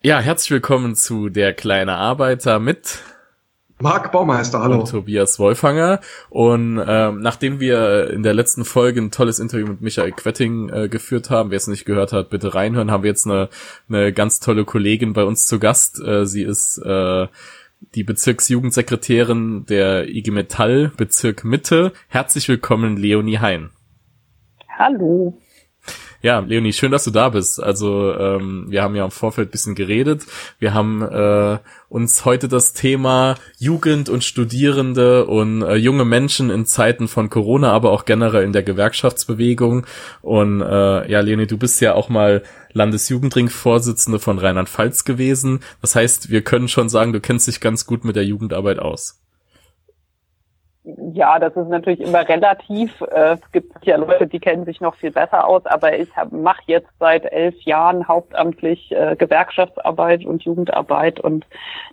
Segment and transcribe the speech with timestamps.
[0.00, 3.00] Ja, herzlich willkommen zu Der kleine Arbeiter mit
[3.80, 4.78] Marc Baumeister, hallo.
[4.78, 5.98] Und Tobias Wolfanger.
[6.30, 10.88] Und ähm, nachdem wir in der letzten Folge ein tolles Interview mit Michael Quetting äh,
[10.88, 13.48] geführt haben, wer es nicht gehört hat, bitte reinhören, haben wir jetzt eine,
[13.88, 16.00] eine ganz tolle Kollegin bei uns zu Gast.
[16.00, 17.26] Äh, sie ist äh,
[17.96, 21.92] die Bezirksjugendsekretärin der IG Metall Bezirk Mitte.
[22.06, 23.70] Herzlich willkommen, Leonie Hein.
[24.78, 25.40] Hallo.
[26.20, 27.62] Ja, Leonie, schön, dass du da bist.
[27.62, 30.24] Also ähm, wir haben ja im Vorfeld bisschen geredet.
[30.58, 36.66] Wir haben äh, uns heute das Thema Jugend und Studierende und äh, junge Menschen in
[36.66, 39.86] Zeiten von Corona, aber auch generell in der Gewerkschaftsbewegung.
[40.20, 42.42] Und äh, ja, Leonie, du bist ja auch mal
[42.72, 45.60] Landesjugendring-Vorsitzende von Rheinland-Pfalz gewesen.
[45.80, 49.17] Das heißt, wir können schon sagen, du kennst dich ganz gut mit der Jugendarbeit aus
[51.12, 53.00] ja, das ist natürlich immer relativ.
[53.02, 56.62] Äh, es gibt ja Leute, die kennen sich noch viel besser aus, aber ich mache
[56.66, 61.46] jetzt seit elf Jahren hauptamtlich äh, Gewerkschaftsarbeit und Jugendarbeit und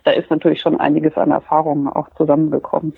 [0.04, 2.94] da ist natürlich schon einiges an Erfahrungen auch zusammengekommen.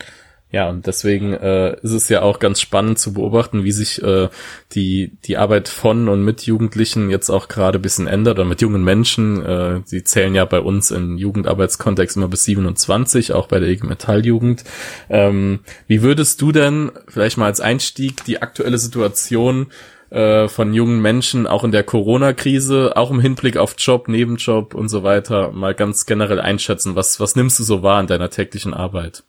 [0.51, 4.31] Ja, und deswegen äh, ist es ja auch ganz spannend zu beobachten, wie sich äh,
[4.73, 8.83] die, die Arbeit von und mit Jugendlichen jetzt auch gerade bisschen ändert oder mit jungen
[8.83, 9.45] Menschen.
[9.45, 13.87] Äh, sie zählen ja bei uns in Jugendarbeitskontext immer bis 27, auch bei der IG
[13.87, 14.65] Metalljugend.
[15.11, 19.67] Ähm, wie würdest du denn vielleicht mal als Einstieg die aktuelle Situation
[20.09, 24.89] äh, von jungen Menschen auch in der Corona-Krise, auch im Hinblick auf Job, Nebenjob und
[24.89, 26.97] so weiter, mal ganz generell einschätzen?
[26.97, 29.25] Was, was nimmst du so wahr in deiner täglichen Arbeit?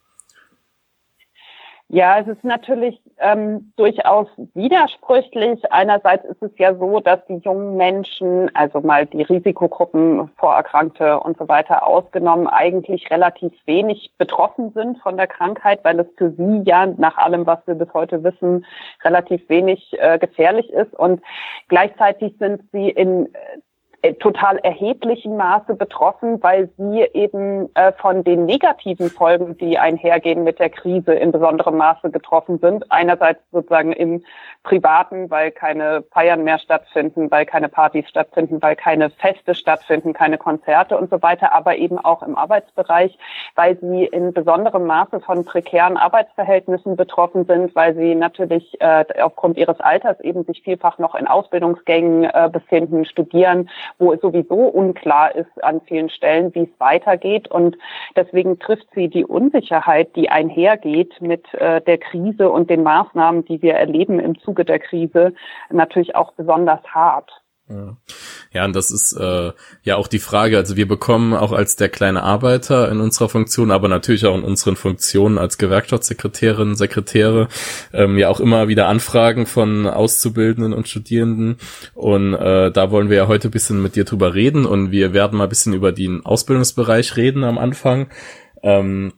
[1.92, 5.60] Ja, es ist natürlich ähm, durchaus widersprüchlich.
[5.72, 11.40] Einerseits ist es ja so, dass die jungen Menschen, also mal die Risikogruppen, Vorerkrankte und
[11.40, 16.62] so weiter ausgenommen, eigentlich relativ wenig betroffen sind von der Krankheit, weil es für sie
[16.64, 18.68] ja nach allem, was wir bis heute wissen,
[19.04, 20.94] relativ wenig äh, gefährlich ist.
[20.94, 21.24] Und
[21.70, 23.30] gleichzeitig sind sie in
[24.20, 30.60] total erheblichem Maße betroffen, weil sie eben äh, von den negativen Folgen, die einhergehen mit
[30.60, 32.90] der Krise, in besonderem Maße getroffen sind.
[32.92, 34.24] Einerseits sozusagen im
[34.64, 40.38] Privaten, weil keine Feiern mehr stattfinden, weil keine Partys stattfinden, weil keine Feste stattfinden, keine
[40.38, 43.18] Konzerte und so weiter, aber eben auch im Arbeitsbereich,
[43.56, 49.58] weil sie in besonderem Maße von prekären Arbeitsverhältnissen betroffen sind, weil sie natürlich äh, aufgrund
[49.58, 55.36] ihres Alters eben sich vielfach noch in Ausbildungsgängen äh, befinden, studieren wo es sowieso unklar
[55.36, 57.50] ist an vielen Stellen, wie es weitergeht.
[57.50, 57.78] Und
[58.16, 63.62] deswegen trifft sie die Unsicherheit, die einhergeht mit äh, der Krise und den Maßnahmen, die
[63.62, 65.34] wir erleben im Zuge der Krise,
[65.70, 67.32] natürlich auch besonders hart.
[67.70, 67.98] Ja.
[68.66, 69.52] und das ist äh,
[69.84, 70.58] ja auch die Frage.
[70.58, 74.44] Also wir bekommen auch als der kleine Arbeiter in unserer Funktion, aber natürlich auch in
[74.44, 77.48] unseren Funktionen als Gewerkschaftssekretärin, Sekretäre,
[77.94, 81.58] ähm, ja auch immer wieder Anfragen von Auszubildenden und Studierenden.
[81.94, 85.38] Und äh, da wollen wir ja heute bisschen mit dir drüber reden und wir werden
[85.38, 88.10] mal bisschen über den Ausbildungsbereich reden am Anfang.
[88.64, 89.14] Ähm,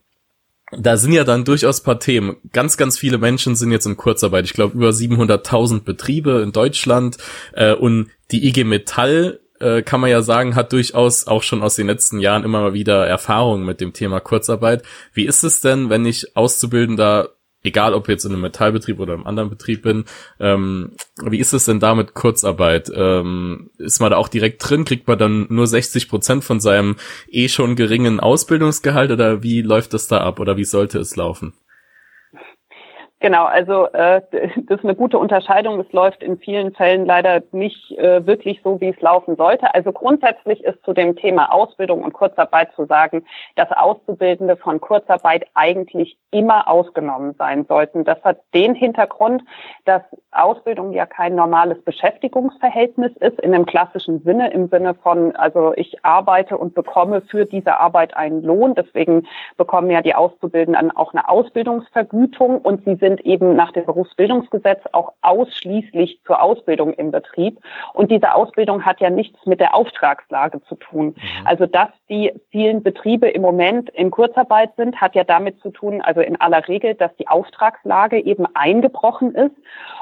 [0.78, 2.38] da sind ja dann durchaus paar Themen.
[2.54, 4.46] Ganz, ganz viele Menschen sind jetzt in Kurzarbeit.
[4.46, 7.18] Ich glaube, über 700.000 Betriebe in Deutschland.
[7.54, 11.76] Äh, und die IG Metall, äh, kann man ja sagen, hat durchaus auch schon aus
[11.76, 14.84] den letzten Jahren immer mal wieder Erfahrungen mit dem Thema Kurzarbeit.
[15.14, 17.30] Wie ist es denn, wenn ich Auszubildender
[17.64, 20.06] egal ob jetzt in einem Metallbetrieb oder einem anderen Betrieb bin,
[20.40, 20.92] ähm,
[21.24, 22.92] wie ist es denn da mit Kurzarbeit?
[22.94, 24.86] Ähm, ist man da auch direkt drin?
[24.86, 26.96] Kriegt man dann nur 60 Prozent von seinem
[27.30, 31.54] eh schon geringen Ausbildungsgehalt oder wie läuft das da ab oder wie sollte es laufen?
[33.22, 35.80] Genau, also äh, das ist eine gute Unterscheidung.
[35.80, 39.76] Es läuft in vielen Fällen leider nicht äh, wirklich so, wie es laufen sollte.
[39.76, 43.24] Also grundsätzlich ist zu dem Thema Ausbildung und Kurzarbeit zu sagen,
[43.56, 48.06] dass Auszubildende von Kurzarbeit eigentlich immer ausgenommen sein sollten.
[48.06, 49.44] Das hat den Hintergrund,
[49.86, 50.02] dass
[50.32, 56.04] Ausbildung ja kein normales Beschäftigungsverhältnis ist in dem klassischen Sinne, im Sinne von, also ich
[56.04, 58.74] arbeite und bekomme für diese Arbeit einen Lohn.
[58.74, 59.28] Deswegen
[59.58, 64.82] bekommen ja die Auszubildenden auch eine Ausbildungsvergütung und sie sind sind eben nach dem Berufsbildungsgesetz
[64.94, 67.60] auch ausschließlich zur Ausbildung im Betrieb.
[67.94, 71.08] Und diese Ausbildung hat ja nichts mit der Auftragslage zu tun.
[71.08, 71.46] Mhm.
[71.46, 76.02] Also dass die vielen Betriebe im Moment in Kurzarbeit sind, hat ja damit zu tun,
[76.02, 79.56] also in aller Regel, dass die Auftragslage eben eingebrochen ist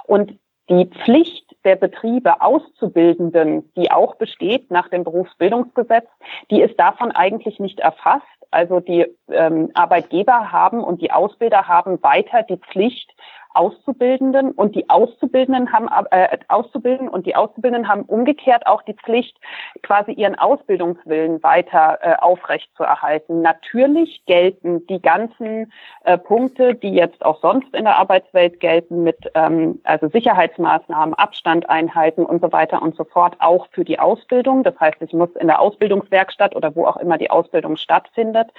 [0.05, 0.37] und
[0.69, 6.07] die Pflicht der Betriebe Auszubildenden, die auch besteht nach dem Berufsbildungsgesetz,
[6.51, 8.23] die ist davon eigentlich nicht erfasst.
[8.51, 13.11] Also die ähm, Arbeitgeber haben und die Ausbilder haben weiter die Pflicht,
[13.53, 19.37] Auszubildenden und die Auszubildenden haben äh, auszubilden und die Auszubildenden haben umgekehrt auch die Pflicht,
[19.81, 23.41] quasi ihren Ausbildungswillen weiter äh, aufrecht zu erhalten.
[23.41, 25.71] Natürlich gelten die ganzen
[26.03, 31.69] äh, Punkte, die jetzt auch sonst in der Arbeitswelt gelten, mit ähm, also Sicherheitsmaßnahmen, Abstand
[31.69, 34.63] einhalten und so weiter und so fort, auch für die Ausbildung.
[34.63, 38.51] Das heißt, ich muss in der Ausbildungswerkstatt oder wo auch immer die Ausbildung stattfindet,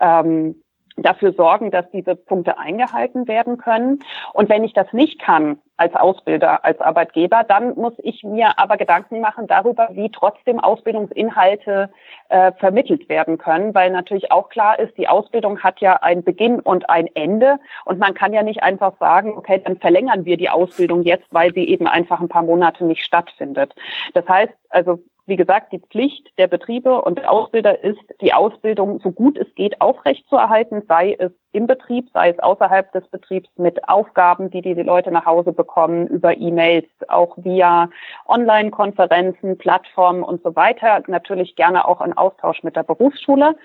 [0.00, 0.62] ähm,
[1.02, 4.00] dafür sorgen, dass diese Punkte eingehalten werden können.
[4.32, 8.76] Und wenn ich das nicht kann als Ausbilder, als Arbeitgeber, dann muss ich mir aber
[8.76, 11.90] Gedanken machen darüber, wie trotzdem Ausbildungsinhalte
[12.28, 16.60] äh, vermittelt werden können, weil natürlich auch klar ist, die Ausbildung hat ja einen Beginn
[16.60, 20.50] und ein Ende und man kann ja nicht einfach sagen, okay, dann verlängern wir die
[20.50, 23.74] Ausbildung jetzt, weil sie eben einfach ein paar Monate nicht stattfindet.
[24.12, 29.00] Das heißt, also wie gesagt, die Pflicht der Betriebe und der Ausbilder ist, die Ausbildung
[29.00, 33.88] so gut es geht aufrechtzuerhalten, sei es im Betrieb, sei es außerhalb des Betriebs mit
[33.88, 37.90] Aufgaben, die die, Leute nach Hause bekommen, über E-Mails, auch via
[38.26, 41.02] Online-Konferenzen, Plattformen und so weiter.
[41.08, 43.56] Natürlich gerne auch in Austausch mit der Berufsschule.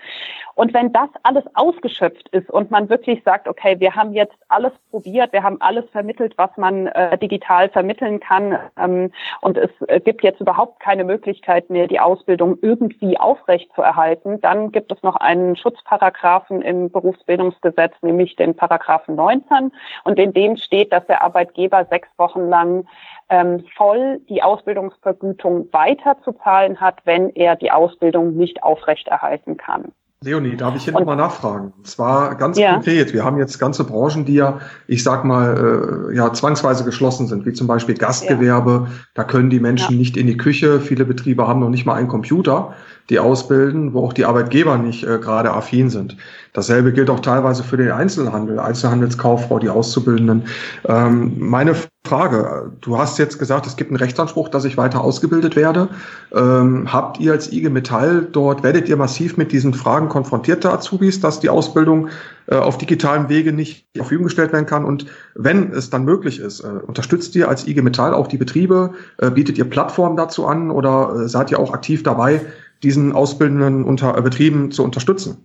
[0.54, 4.72] Und wenn das alles ausgeschöpft ist und man wirklich sagt, okay, wir haben jetzt alles
[4.90, 9.12] probiert, wir haben alles vermittelt, was man äh, digital vermitteln kann ähm,
[9.42, 14.90] und es äh, gibt jetzt überhaupt keine Möglichkeit mehr, die Ausbildung irgendwie aufrechtzuerhalten, dann gibt
[14.92, 19.72] es noch einen Schutzparagraphen im Berufsbildungsgesetz, Gesetz, nämlich den Paragraphen 19.
[20.04, 22.86] Und in dem steht, dass der Arbeitgeber sechs Wochen lang
[23.28, 29.92] ähm, voll die Ausbildungsvergütung weiterzuzahlen hat, wenn er die Ausbildung nicht aufrechterhalten kann.
[30.26, 31.72] Leonie, darf ich hier nochmal nachfragen?
[31.76, 32.74] Und zwar ganz ja.
[32.74, 33.14] konkret.
[33.14, 34.58] Wir haben jetzt ganze Branchen, die ja,
[34.88, 38.86] ich sag mal, äh, ja, zwangsweise geschlossen sind, wie zum Beispiel Gastgewerbe.
[38.86, 38.92] Ja.
[39.14, 39.98] Da können die Menschen ja.
[39.98, 40.80] nicht in die Küche.
[40.80, 42.74] Viele Betriebe haben noch nicht mal einen Computer,
[43.08, 46.16] die ausbilden, wo auch die Arbeitgeber nicht äh, gerade affin sind.
[46.52, 50.42] Dasselbe gilt auch teilweise für den Einzelhandel, Einzelhandelskauffrau, die Auszubildenden.
[50.88, 51.74] Ähm, meine
[52.06, 55.88] Frage, du hast jetzt gesagt, es gibt einen Rechtsanspruch, dass ich weiter ausgebildet werde.
[56.32, 60.72] Ähm, habt ihr als IG Metall dort, werdet ihr massiv mit diesen Fragen konfrontiert, der
[60.72, 62.08] Azubis, dass die Ausbildung
[62.46, 64.84] äh, auf digitalem Wege nicht zur Verfügung gestellt werden kann?
[64.84, 68.92] Und wenn es dann möglich ist, äh, unterstützt ihr als IG Metall auch die Betriebe?
[69.18, 72.40] Äh, bietet ihr Plattformen dazu an oder äh, seid ihr auch aktiv dabei,
[72.82, 75.44] diesen ausbildenden unter, äh, Betrieben zu unterstützen?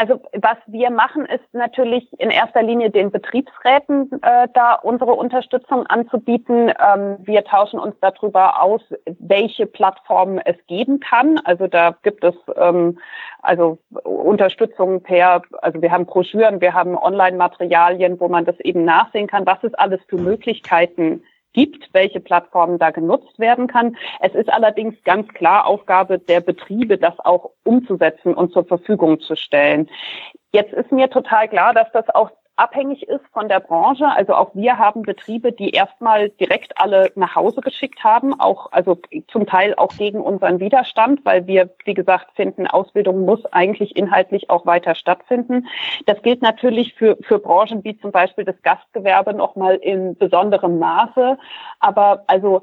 [0.00, 5.86] Also was wir machen, ist natürlich in erster Linie den Betriebsräten äh, da unsere Unterstützung
[5.86, 6.68] anzubieten.
[6.68, 8.80] Ähm, wir tauschen uns darüber aus,
[9.18, 11.40] welche Plattformen es geben kann.
[11.42, 13.00] Also da gibt es ähm,
[13.42, 19.26] also Unterstützung per, also wir haben Broschüren, wir haben Online-Materialien, wo man das eben nachsehen
[19.26, 23.96] kann, was es alles für Möglichkeiten gibt, welche Plattformen da genutzt werden kann.
[24.20, 29.36] Es ist allerdings ganz klar Aufgabe der Betriebe, das auch umzusetzen und zur Verfügung zu
[29.36, 29.88] stellen.
[30.52, 34.06] Jetzt ist mir total klar, dass das auch abhängig ist von der Branche.
[34.06, 38.98] Also auch wir haben Betriebe, die erstmal direkt alle nach Hause geschickt haben, auch also
[39.28, 44.50] zum Teil auch gegen unseren Widerstand, weil wir, wie gesagt, finden, Ausbildung muss eigentlich inhaltlich
[44.50, 45.66] auch weiter stattfinden.
[46.06, 51.38] Das gilt natürlich für, für Branchen wie zum Beispiel das Gastgewerbe nochmal in besonderem Maße.
[51.80, 52.62] Aber also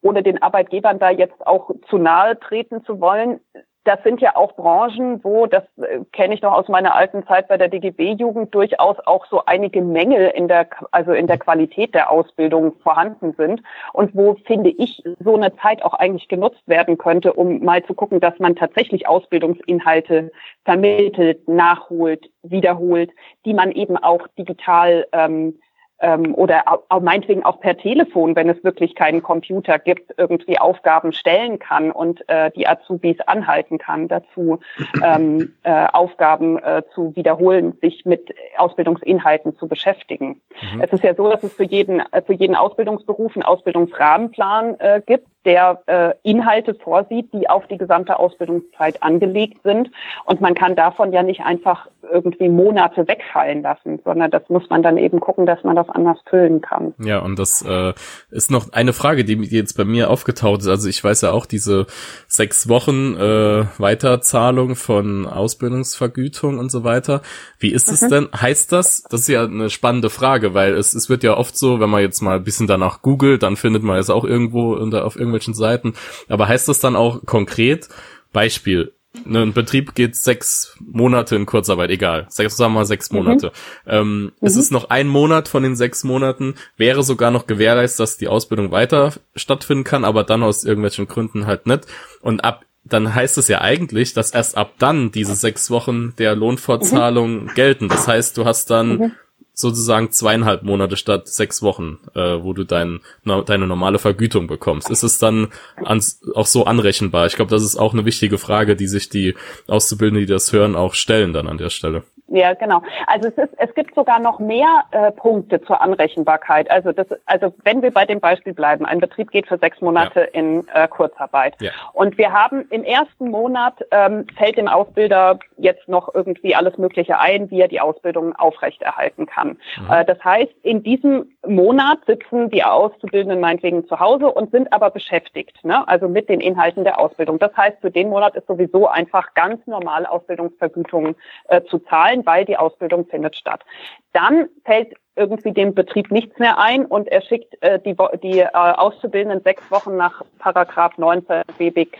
[0.00, 3.40] ohne den Arbeitgebern da jetzt auch zu nahe treten zu wollen,
[3.88, 7.48] das sind ja auch Branchen, wo, das äh, kenne ich noch aus meiner alten Zeit
[7.48, 12.10] bei der DGB-Jugend, durchaus auch so einige Mängel in der, also in der Qualität der
[12.10, 13.62] Ausbildung vorhanden sind
[13.94, 17.94] und wo, finde ich, so eine Zeit auch eigentlich genutzt werden könnte, um mal zu
[17.94, 20.30] gucken, dass man tatsächlich Ausbildungsinhalte
[20.66, 23.10] vermittelt, nachholt, wiederholt,
[23.46, 25.58] die man eben auch digital ähm,
[26.00, 31.12] ähm, oder auch meinetwegen auch per Telefon, wenn es wirklich keinen Computer gibt, irgendwie Aufgaben
[31.12, 34.60] stellen kann und äh, die Azubis anhalten kann, dazu
[35.04, 40.40] ähm, äh, Aufgaben äh, zu wiederholen, sich mit Ausbildungsinhalten zu beschäftigen.
[40.74, 40.82] Mhm.
[40.82, 45.02] Es ist ja so, dass es für jeden, äh, für jeden Ausbildungsberuf einen Ausbildungsrahmenplan äh,
[45.04, 49.90] gibt, der äh, Inhalte vorsieht, die auf die gesamte Ausbildungszeit angelegt sind.
[50.24, 54.82] Und man kann davon ja nicht einfach irgendwie Monate wegfallen lassen, sondern das muss man
[54.82, 56.94] dann eben gucken, dass man das anders füllen kann.
[56.98, 57.92] Ja, und das äh,
[58.30, 60.68] ist noch eine Frage, die jetzt bei mir aufgetaucht ist.
[60.68, 61.86] Also ich weiß ja auch diese
[62.26, 67.22] sechs Wochen äh, Weiterzahlung von Ausbildungsvergütung und so weiter.
[67.58, 68.08] Wie ist es mhm.
[68.08, 68.28] denn?
[68.38, 69.02] Heißt das?
[69.10, 72.00] Das ist ja eine spannende Frage, weil es, es wird ja oft so, wenn man
[72.00, 75.37] jetzt mal ein bisschen danach googelt, dann findet man es auch irgendwo unter, auf irgendwelchen
[75.54, 75.94] Seiten.
[76.28, 77.88] Aber heißt das dann auch konkret?
[78.32, 78.92] Beispiel,
[79.24, 82.26] Ne, ein Betrieb geht sechs Monate in Kurzarbeit, egal.
[82.28, 83.18] Sechs, sagen wir mal sechs mhm.
[83.18, 83.46] Monate.
[83.46, 83.90] Mhm.
[83.92, 84.32] Ähm, mhm.
[84.40, 88.28] Es ist noch ein Monat von den sechs Monaten, wäre sogar noch gewährleistet, dass die
[88.28, 91.86] Ausbildung weiter stattfinden kann, aber dann aus irgendwelchen Gründen halt nicht.
[92.20, 96.34] Und ab dann heißt es ja eigentlich, dass erst ab dann diese sechs Wochen der
[96.34, 97.54] Lohnfortzahlung mhm.
[97.54, 97.88] gelten.
[97.88, 99.12] Das heißt, du hast dann mhm
[99.58, 104.88] sozusagen zweieinhalb Monate statt sechs Wochen, äh, wo du dein, no, deine normale Vergütung bekommst.
[104.88, 105.48] Ist es dann
[105.84, 107.26] ans, auch so anrechenbar?
[107.26, 109.34] Ich glaube, das ist auch eine wichtige Frage, die sich die
[109.66, 112.04] Auszubildenden, die das hören, auch stellen dann an der Stelle.
[112.28, 112.82] Ja, genau.
[113.06, 116.70] Also es ist, es gibt sogar noch mehr äh, Punkte zur Anrechenbarkeit.
[116.70, 120.20] Also das, also wenn wir bei dem Beispiel bleiben, ein Betrieb geht für sechs Monate
[120.20, 120.26] ja.
[120.40, 121.70] in äh, Kurzarbeit ja.
[121.94, 127.18] und wir haben im ersten Monat ähm, fällt dem Ausbilder jetzt noch irgendwie alles Mögliche
[127.18, 129.58] ein, wie er die Ausbildung aufrechterhalten kann.
[129.80, 129.90] Mhm.
[129.90, 134.90] Äh, das heißt, in diesem Monat sitzen die Auszubildenden meinetwegen zu Hause und sind aber
[134.90, 135.88] beschäftigt, ne?
[135.88, 137.38] also mit den Inhalten der Ausbildung.
[137.38, 141.16] Das heißt, für den Monat ist sowieso einfach ganz normal Ausbildungsvergütung
[141.48, 143.64] äh, zu zahlen sein, weil die Ausbildung findet statt.
[144.12, 148.48] Dann fällt irgendwie dem Betrieb nichts mehr ein und er schickt äh, die, die äh,
[148.52, 151.98] Auszubildenden sechs Wochen nach Paragraph 19 BBIG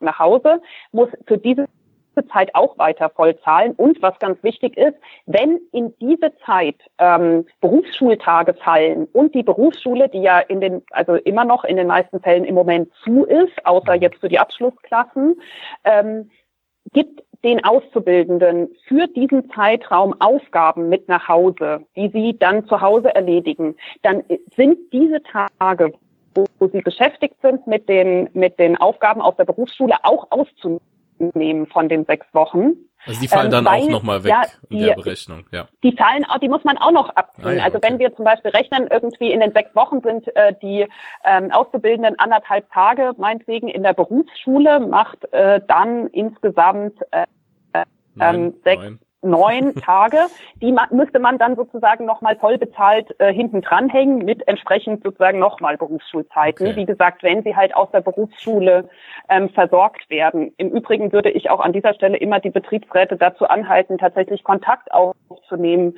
[0.00, 0.60] nach Hause,
[0.92, 1.66] muss für diese
[2.30, 3.72] Zeit auch weiter voll zahlen.
[3.72, 4.94] Und was ganz wichtig ist,
[5.26, 11.14] wenn in diese Zeit ähm, Berufsschultage fallen und die Berufsschule, die ja in den, also
[11.14, 15.40] immer noch in den meisten Fällen im Moment zu ist, außer jetzt für die Abschlussklassen,
[15.84, 16.30] ähm,
[16.92, 23.14] gibt den Auszubildenden für diesen Zeitraum Aufgaben mit nach Hause, die sie dann zu Hause
[23.14, 24.22] erledigen, dann
[24.56, 25.92] sind diese Tage,
[26.34, 31.66] wo, wo sie beschäftigt sind mit den, mit den Aufgaben aus der Berufsschule, auch auszunehmen
[31.66, 32.74] von den sechs Wochen.
[33.06, 35.66] Also die fallen ähm, dann weil, auch nochmal weg ja, die, in der Berechnung, ja.
[35.82, 37.46] Die fallen auch, die muss man auch noch abziehen.
[37.46, 37.88] Ah, ja, also okay.
[37.90, 40.86] wenn wir zum Beispiel rechnen, irgendwie in den sechs Wochen sind äh, die
[41.24, 47.26] ähm, Auszubildenden anderthalb Tage, meinetwegen in der Berufsschule, macht äh, dann insgesamt äh,
[48.14, 48.98] neun, ähm, sechs, neun.
[49.22, 50.18] Neun Tage.
[50.56, 55.76] Die müsste man dann sozusagen nochmal voll bezahlt äh, hinten dranhängen mit entsprechend sozusagen nochmal
[55.76, 56.66] Berufsschulzeiten.
[56.66, 56.76] Okay.
[56.76, 58.88] Wie gesagt, wenn sie halt aus der Berufsschule
[59.28, 60.52] ähm, versorgt werden.
[60.56, 64.92] Im Übrigen würde ich auch an dieser Stelle immer die Betriebsräte dazu anhalten, tatsächlich Kontakt
[64.92, 65.94] aufzunehmen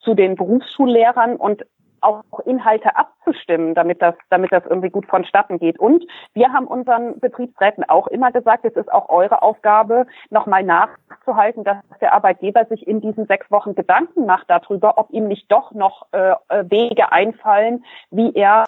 [0.00, 1.64] zu den Berufsschullehrern und
[2.02, 5.78] auch Inhalte abzustimmen, damit das, damit das irgendwie gut vonstatten geht.
[5.78, 6.04] Und
[6.34, 11.78] wir haben unseren Betriebsräten auch immer gesagt, es ist auch eure Aufgabe, nochmal nachzuhalten, dass
[12.00, 16.06] der Arbeitgeber sich in diesen sechs Wochen Gedanken macht darüber, ob ihm nicht doch noch
[16.12, 16.34] äh,
[16.68, 18.64] Wege einfallen, wie er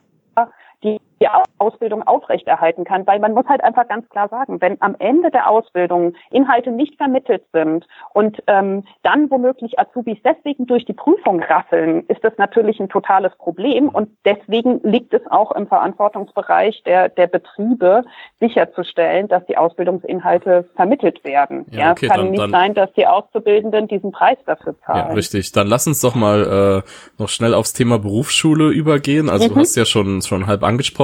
[0.82, 1.28] die, die
[1.58, 3.06] Ausbildung aufrechterhalten kann.
[3.06, 6.96] Weil man muss halt einfach ganz klar sagen, wenn am Ende der Ausbildung Inhalte nicht
[6.96, 12.80] vermittelt sind und ähm, dann womöglich Azubis deswegen durch die Prüfung rasseln, ist das natürlich
[12.80, 13.88] ein totales Problem.
[13.88, 18.04] Und deswegen liegt es auch im Verantwortungsbereich der, der Betriebe,
[18.40, 21.64] sicherzustellen, dass die Ausbildungsinhalte vermittelt werden.
[21.70, 25.08] Ja, okay, es kann dann, nicht dann, sein, dass die Auszubildenden diesen Preis dafür zahlen.
[25.08, 25.52] Ja, richtig.
[25.52, 29.30] Dann lass uns doch mal äh, noch schnell aufs Thema Berufsschule übergehen.
[29.30, 29.54] Also mhm.
[29.54, 31.03] du hast ja schon, schon halb angesprochen.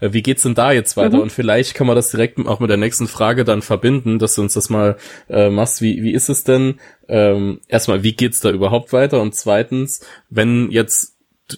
[0.00, 1.16] Äh, wie geht's denn da jetzt weiter?
[1.16, 1.22] Mhm.
[1.22, 4.42] Und vielleicht kann man das direkt auch mit der nächsten Frage dann verbinden, dass du
[4.42, 4.96] uns das mal
[5.28, 5.82] äh, machst.
[5.82, 6.78] Wie, wie ist es denn?
[7.08, 9.20] Ähm, erstmal, wie geht's da überhaupt weiter?
[9.20, 11.11] Und zweitens, wenn jetzt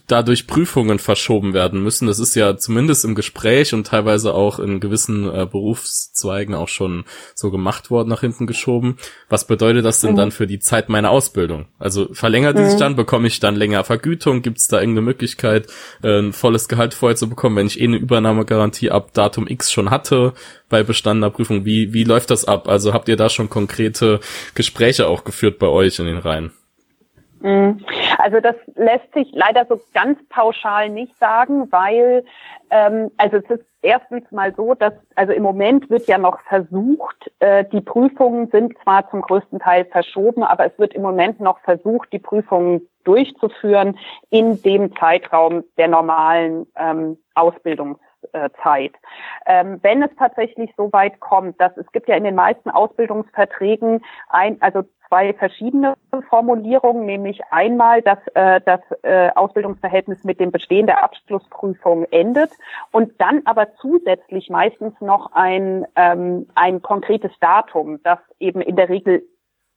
[0.06, 2.06] dadurch Prüfungen verschoben werden müssen.
[2.06, 7.04] Das ist ja zumindest im Gespräch und teilweise auch in gewissen äh, Berufszweigen auch schon
[7.34, 8.98] so gemacht worden, nach hinten geschoben.
[9.28, 10.16] Was bedeutet das denn mhm.
[10.16, 11.66] dann für die Zeit meiner Ausbildung?
[11.78, 12.70] Also verlängert die mhm.
[12.70, 14.42] sich dann, bekomme ich dann länger Vergütung?
[14.42, 15.66] Gibt es da irgendeine Möglichkeit,
[16.02, 19.72] äh, ein volles Gehalt vorher zu bekommen, wenn ich eh eine Übernahmegarantie ab Datum X
[19.72, 20.32] schon hatte
[20.68, 21.64] bei bestandener Prüfung?
[21.64, 22.68] Wie, wie läuft das ab?
[22.68, 24.20] Also habt ihr da schon konkrete
[24.54, 26.52] Gespräche auch geführt bei euch in den Reihen?
[27.44, 27.80] Mhm.
[28.18, 32.24] Also das lässt sich leider so ganz pauschal nicht sagen, weil
[32.70, 37.30] ähm, also es ist erstens mal so, dass also im Moment wird ja noch versucht,
[37.38, 41.58] äh, die Prüfungen sind zwar zum größten Teil verschoben, aber es wird im Moment noch
[41.60, 43.98] versucht, die Prüfungen durchzuführen
[44.30, 47.98] in dem Zeitraum der normalen ähm, Ausbildung.
[48.62, 48.92] Zeit.
[49.46, 54.04] Ähm, wenn es tatsächlich so weit kommt, dass es gibt ja in den meisten Ausbildungsverträgen
[54.28, 55.94] ein, also zwei verschiedene
[56.28, 62.50] Formulierungen, nämlich einmal, dass äh, das äh, Ausbildungsverhältnis mit dem Bestehen der Abschlussprüfung endet
[62.90, 68.88] und dann aber zusätzlich meistens noch ein, ähm, ein konkretes Datum, das eben in der
[68.88, 69.22] Regel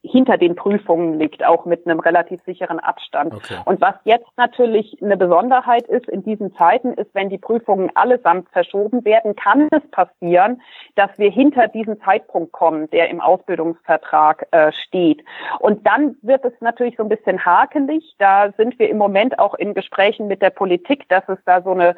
[0.08, 3.34] hinter den Prüfungen liegt, auch mit einem relativ sicheren Abstand.
[3.34, 3.58] Okay.
[3.66, 8.50] Und was jetzt natürlich eine Besonderheit ist in diesen Zeiten, ist, wenn die Prüfungen allesamt
[8.50, 10.62] verschoben werden, kann es passieren,
[10.96, 15.24] dass wir hinter diesen Zeitpunkt kommen, der im Ausbildungsvertrag äh, steht.
[15.60, 18.16] Und dann wird es natürlich so ein bisschen hakelig.
[18.18, 21.72] Da sind wir im Moment auch in Gesprächen mit der Politik, dass es da so
[21.72, 21.96] eine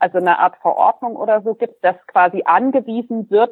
[0.00, 3.50] also eine Art Verordnung oder so gibt, dass quasi angewiesen wird,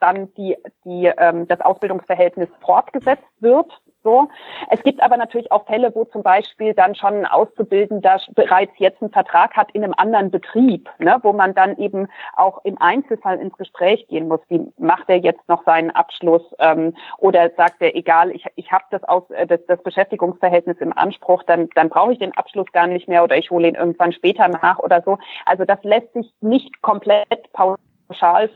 [0.00, 3.70] dann die, die, ähm, das Ausbildungsverhältnis fortgesetzt wird
[4.04, 4.28] So.
[4.70, 9.02] Es gibt aber natürlich auch Fälle, wo zum Beispiel dann schon ein Auszubildender bereits jetzt
[9.02, 13.38] einen Vertrag hat in einem anderen Betrieb, ne, wo man dann eben auch im Einzelfall
[13.38, 14.40] ins Gespräch gehen muss.
[14.48, 18.84] Wie macht er jetzt noch seinen Abschluss ähm, oder sagt er, egal, ich, ich habe
[18.90, 22.86] das, aus, äh, das, das Beschäftigungsverhältnis im Anspruch, dann, dann brauche ich den Abschluss gar
[22.86, 25.18] nicht mehr oder ich hole ihn irgendwann später nach oder so.
[25.44, 28.48] Also das lässt sich nicht komplett pauschal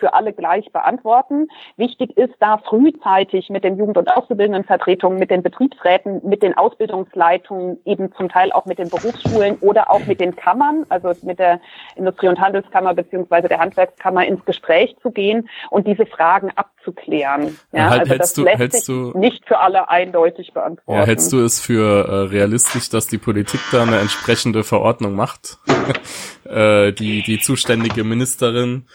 [0.00, 1.48] für alle gleich beantworten.
[1.76, 7.78] Wichtig ist da frühzeitig mit den Jugend- und Auszubildendenvertretungen, mit den Betriebsräten, mit den Ausbildungsleitungen,
[7.84, 11.60] eben zum Teil auch mit den Berufsschulen oder auch mit den Kammern, also mit der
[11.94, 17.58] Industrie- und Handelskammer beziehungsweise der Handwerkskammer ins Gespräch zu gehen und diese Fragen abzuklären.
[17.72, 20.98] Ja, halt, also das du, lässt du, nicht für alle eindeutig beantworten.
[20.98, 25.58] Ja, hältst du es für äh, realistisch, dass die Politik da eine entsprechende Verordnung macht?
[26.44, 28.86] äh, die, die zuständige Ministerin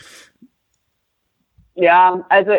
[1.75, 2.51] ja, also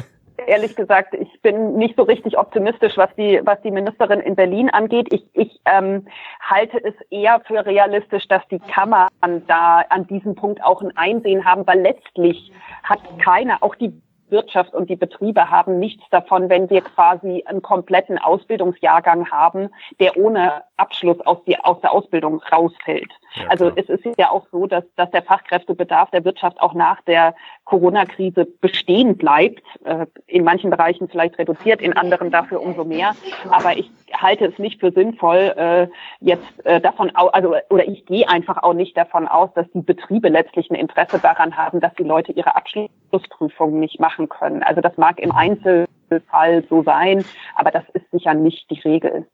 [0.46, 4.70] ehrlich gesagt, ich bin nicht so richtig optimistisch, was die, was die Ministerin in Berlin
[4.70, 5.12] angeht.
[5.12, 6.06] Ich, ich ähm,
[6.40, 9.08] halte es eher für realistisch, dass die Kammern
[9.46, 12.52] da an diesem Punkt auch ein Einsehen haben, weil letztlich
[12.82, 13.92] hat keiner, auch die
[14.30, 20.16] Wirtschaft und die Betriebe haben nichts davon, wenn wir quasi einen kompletten Ausbildungsjahrgang haben, der
[20.16, 23.12] ohne Abschluss aus, die, aus der Ausbildung rausfällt.
[23.36, 27.00] Ja, also es ist ja auch so, dass, dass der Fachkräftebedarf der Wirtschaft auch nach
[27.02, 29.62] der Corona-Krise bestehen bleibt.
[29.84, 33.14] Äh, in manchen Bereichen vielleicht reduziert, in anderen dafür umso mehr.
[33.50, 35.88] Aber ich halte es nicht für sinnvoll, äh,
[36.20, 40.28] jetzt äh, davon also oder ich gehe einfach auch nicht davon aus, dass die Betriebe
[40.28, 44.62] letztlich ein Interesse daran haben, dass die Leute ihre Abschlussprüfungen nicht machen können.
[44.62, 47.24] Also das mag im Einzelfall so sein,
[47.56, 49.26] aber das ist sicher nicht die Regel.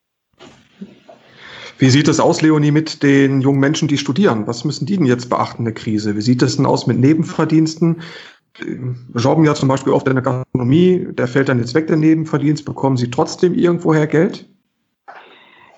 [1.80, 4.46] Wie sieht es aus, Leonie, mit den jungen Menschen, die studieren?
[4.46, 6.14] Was müssen die denn jetzt beachten in der Krise?
[6.14, 8.02] Wie sieht es denn aus mit Nebenverdiensten?
[9.14, 12.66] Jobben ja zum Beispiel oft in der Gastronomie, der fällt dann jetzt weg, der Nebenverdienst.
[12.66, 14.46] Bekommen Sie trotzdem irgendwoher Geld?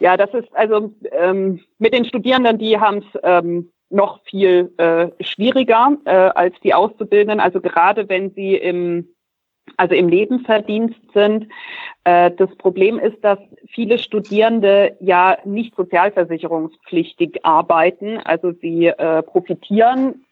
[0.00, 5.06] Ja, das ist also ähm, mit den Studierenden, die haben es ähm, noch viel äh,
[5.20, 7.38] schwieriger äh, als die Auszubildenden.
[7.38, 9.06] Also gerade wenn sie im
[9.76, 11.48] also im Nebenverdienst sind.
[12.04, 13.38] Äh, das Problem ist, dass
[13.68, 18.18] viele Studierende ja nicht sozialversicherungspflichtig arbeiten.
[18.18, 20.24] Also sie äh, profitieren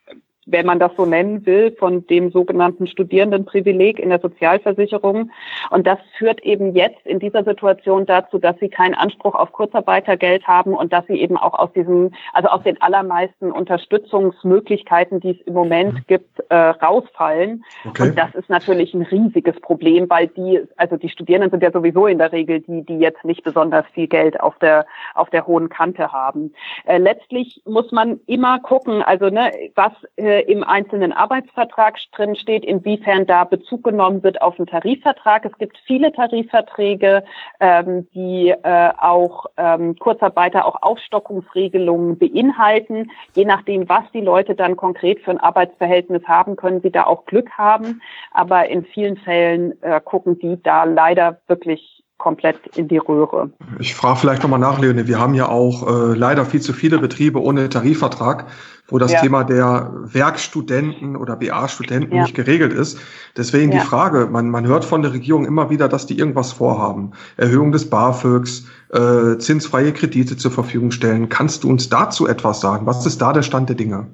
[0.51, 5.31] wenn man das so nennen will, von dem sogenannten Studierendenprivileg in der Sozialversicherung.
[5.71, 10.47] Und das führt eben jetzt in dieser Situation dazu, dass sie keinen Anspruch auf Kurzarbeitergeld
[10.47, 15.41] haben und dass sie eben auch aus diesem, also aus den allermeisten Unterstützungsmöglichkeiten, die es
[15.47, 16.05] im Moment mhm.
[16.07, 17.65] gibt, äh, rausfallen.
[17.89, 18.03] Okay.
[18.03, 22.07] Und das ist natürlich ein riesiges Problem, weil die, also die Studierenden sind ja sowieso
[22.07, 25.69] in der Regel die, die jetzt nicht besonders viel Geld auf der, auf der hohen
[25.69, 26.53] Kante haben.
[26.85, 32.37] Äh, letztlich muss man immer gucken, also ne, was äh, äh, im einzelnen Arbeitsvertrag drin
[32.37, 35.45] steht, inwiefern da Bezug genommen wird auf einen Tarifvertrag.
[35.45, 37.25] Es gibt viele Tarifverträge,
[37.61, 43.11] ähm, die äh, auch ähm, Kurzarbeiter auch Aufstockungsregelungen beinhalten.
[43.35, 47.25] Je nachdem, was die Leute dann konkret für ein Arbeitsverhältnis haben, können sie da auch
[47.27, 48.01] Glück haben.
[48.33, 53.51] Aber in vielen Fällen äh, gucken die da leider wirklich komplett in die Röhre.
[53.81, 55.09] Ich frage vielleicht nochmal nach, Leonie.
[55.09, 58.47] Wir haben ja auch äh, leider viel zu viele Betriebe ohne Tarifvertrag,
[58.87, 59.21] wo das ja.
[59.21, 62.23] Thema der Werkstudenten oder BA-Studenten ja.
[62.23, 63.01] nicht geregelt ist.
[63.37, 63.81] Deswegen ja.
[63.81, 67.13] die Frage, man, man hört von der Regierung immer wieder, dass die irgendwas vorhaben.
[67.37, 71.29] Erhöhung des BAföGs, äh, zinsfreie Kredite zur Verfügung stellen.
[71.29, 72.87] Kannst du uns dazu etwas sagen?
[72.87, 74.07] Was ist da der Stand der Dinge?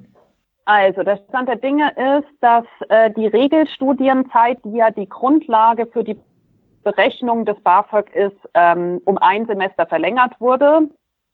[0.65, 6.03] Also der Stand der Dinge ist, dass äh, die Regelstudienzeit, die ja die Grundlage für
[6.03, 6.17] die
[6.87, 10.87] Berechnung des BAföG ist, ähm, um ein Semester verlängert wurde.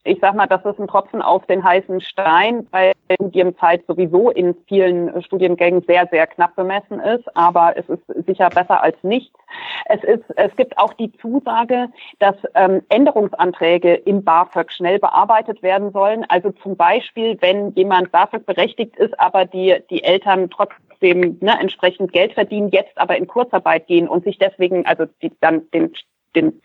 [0.03, 4.55] Ich sag mal, das ist ein Tropfen auf den heißen Stein, weil Studienzeit sowieso in
[4.67, 7.23] vielen Studiengängen sehr, sehr knapp bemessen ist.
[7.37, 9.37] Aber es ist sicher besser als nichts.
[9.85, 11.87] Es ist, es gibt auch die Zusage,
[12.17, 16.25] dass ähm, Änderungsanträge im BAföG schnell bearbeitet werden sollen.
[16.29, 21.59] Also zum Beispiel, wenn jemand BAföG berechtigt ist, aber die, die Eltern trotzdem trotzdem ne,
[21.59, 25.93] entsprechend Geld verdienen, jetzt aber in Kurzarbeit gehen und sich deswegen, also die, dann den,
[26.35, 26.61] den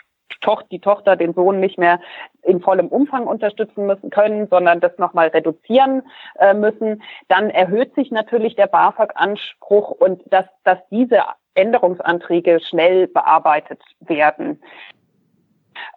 [0.70, 2.00] die Tochter, den Sohn nicht mehr
[2.42, 6.02] in vollem Umfang unterstützen müssen können, sondern das nochmal reduzieren
[6.38, 11.22] äh, müssen, dann erhöht sich natürlich der BAföG-Anspruch und dass, dass diese
[11.54, 14.62] Änderungsanträge schnell bearbeitet werden.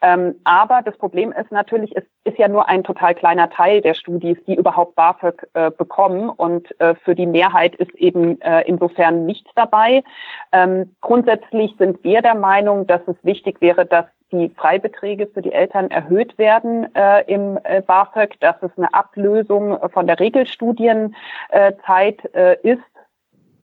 [0.02, 3.94] Ähm, aber das Problem ist natürlich, es ist ja nur ein total kleiner Teil der
[3.94, 6.30] Studis, die überhaupt BAföG äh, bekommen.
[6.30, 10.04] Und äh, für die Mehrheit ist eben äh, insofern nichts dabei.
[10.52, 15.52] Ähm, grundsätzlich sind wir der Meinung, dass es wichtig wäre, dass die Freibeträge für die
[15.52, 21.14] Eltern erhöht werden äh, im äh, BAföG, dass es eine Ablösung von der Regelstudienzeit
[22.34, 22.82] äh, ist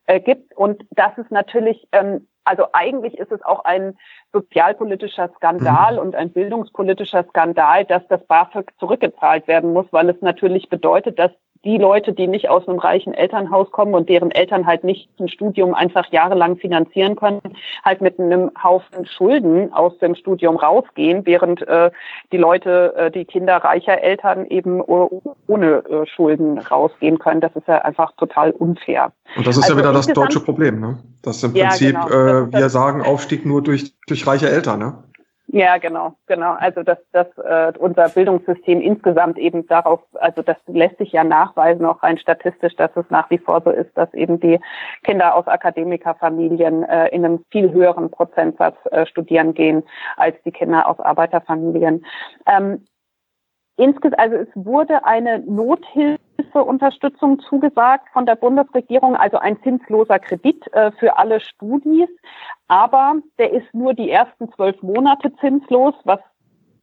[0.08, 0.56] äh, gibt.
[0.56, 3.96] Und das ist natürlich, ähm, also eigentlich ist es auch ein
[4.32, 5.98] sozialpolitischer Skandal mhm.
[5.98, 11.30] und ein bildungspolitischer Skandal, dass das BAföG zurückgezahlt werden muss, weil es natürlich bedeutet, dass
[11.64, 15.28] die Leute, die nicht aus einem reichen Elternhaus kommen und deren Eltern halt nicht ein
[15.28, 17.40] Studium einfach jahrelang finanzieren können,
[17.84, 21.90] halt mit einem Haufen Schulden aus dem Studium rausgehen, während äh,
[22.32, 27.40] die Leute, äh, die Kinder reicher Eltern eben ohne äh, Schulden rausgehen können.
[27.40, 29.12] Das ist ja einfach total unfair.
[29.36, 30.98] Und das ist also ja wieder das deutsche Problem, ne?
[31.22, 32.48] Dass im Prinzip ja, genau.
[32.48, 35.04] äh, wir sagen, Aufstieg nur durch, durch reiche Eltern, ne?
[35.50, 36.52] Ja, genau, genau.
[36.58, 41.87] Also dass das äh, unser Bildungssystem insgesamt eben darauf, also das lässt sich ja nachweisen,
[41.87, 44.61] auch rein statistisch, dass es nach wie vor so ist, dass eben die
[45.04, 49.84] Kinder aus Akademikerfamilien äh, in einem viel höheren Prozentsatz äh, studieren gehen
[50.18, 52.04] als die Kinder aus Arbeiterfamilien.
[52.46, 52.84] Ähm,
[53.78, 60.90] Insgesamt, also es wurde eine Nothilfeunterstützung zugesagt von der Bundesregierung, also ein zinsloser Kredit äh,
[60.98, 62.08] für alle Studis.
[62.66, 66.18] Aber der ist nur die ersten zwölf Monate zinslos, was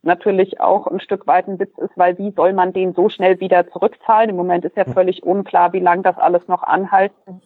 [0.03, 3.41] natürlich auch ein Stück weit ein Witz ist, weil wie soll man den so schnell
[3.41, 4.29] wieder zurückzahlen?
[4.29, 7.41] Im Moment ist ja völlig unklar, wie lange das alles noch anhalten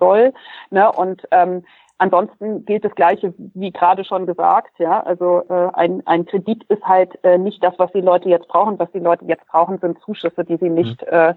[0.00, 0.32] soll.
[0.70, 0.90] Ne?
[0.90, 1.62] Und ähm,
[1.98, 4.78] Ansonsten gilt das Gleiche wie gerade schon gesagt.
[4.78, 8.48] Ja, also äh, ein, ein Kredit ist halt äh, nicht das, was die Leute jetzt
[8.48, 8.78] brauchen.
[8.78, 11.08] Was die Leute jetzt brauchen, sind Zuschüsse, die sie nicht mhm.
[11.10, 11.34] äh,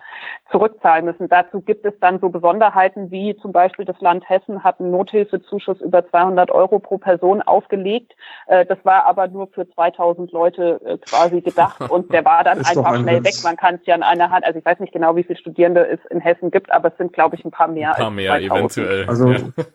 [0.52, 1.30] zurückzahlen müssen.
[1.30, 5.80] Dazu gibt es dann so Besonderheiten wie zum Beispiel das Land Hessen hat einen Nothilfezuschuss
[5.80, 8.14] über 200 Euro pro Person aufgelegt.
[8.48, 12.58] Äh, das war aber nur für 2000 Leute äh, quasi gedacht und der war dann
[12.66, 13.44] einfach ein schnell Witz.
[13.44, 13.44] weg.
[13.46, 14.46] Man kann es ja in einer Hand.
[14.46, 17.14] Also ich weiß nicht genau, wie viele Studierende es in Hessen gibt, aber es sind
[17.14, 17.92] glaube ich ein paar mehr.
[17.96, 19.08] Ein paar mehr eventuell.
[19.08, 19.28] Also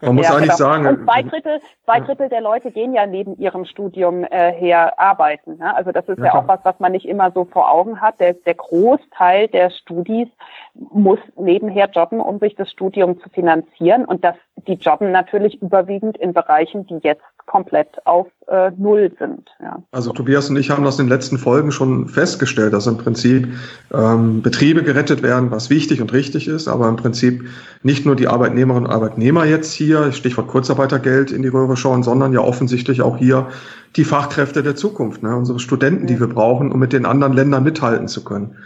[0.03, 0.57] man muss ja, eigentlich genau.
[0.57, 1.01] sagen sagen.
[1.01, 5.59] Und zwei Drittel, zwei Drittel der Leute gehen ja neben ihrem Studium äh, her arbeiten.
[5.59, 5.75] Ne?
[5.75, 8.21] Also das ist ja, ja auch was, was man nicht immer so vor Augen hat.
[8.21, 10.29] Der, der Großteil der Studis
[10.75, 14.05] muss nebenher jobben, um sich das Studium zu finanzieren.
[14.05, 19.51] Und das, die jobben natürlich überwiegend in Bereichen, die jetzt komplett auf äh, Null sind.
[19.61, 19.83] Ja.
[19.93, 23.49] Also Tobias und ich haben das in den letzten Folgen schon festgestellt, dass im Prinzip
[23.93, 27.45] ähm, Betriebe gerettet werden, was wichtig und richtig ist, aber im Prinzip
[27.83, 32.33] nicht nur die Arbeitnehmerinnen und Arbeitnehmer jetzt hier, Stichwort Kurzarbeitergeld, in die Röhre schauen, sondern
[32.33, 33.49] ja offensichtlich auch hier
[33.97, 35.37] die Fachkräfte der Zukunft, ne?
[35.37, 38.57] unsere Studenten, die wir brauchen, um mit den anderen Ländern mithalten zu können.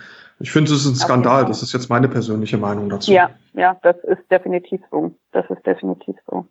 [0.40, 1.46] Ich finde, es ist ein Skandal.
[1.46, 3.10] Das ist jetzt meine persönliche Meinung dazu.
[3.12, 5.12] Ja, ja, das ist definitiv so.
[5.32, 6.46] Das ist definitiv so.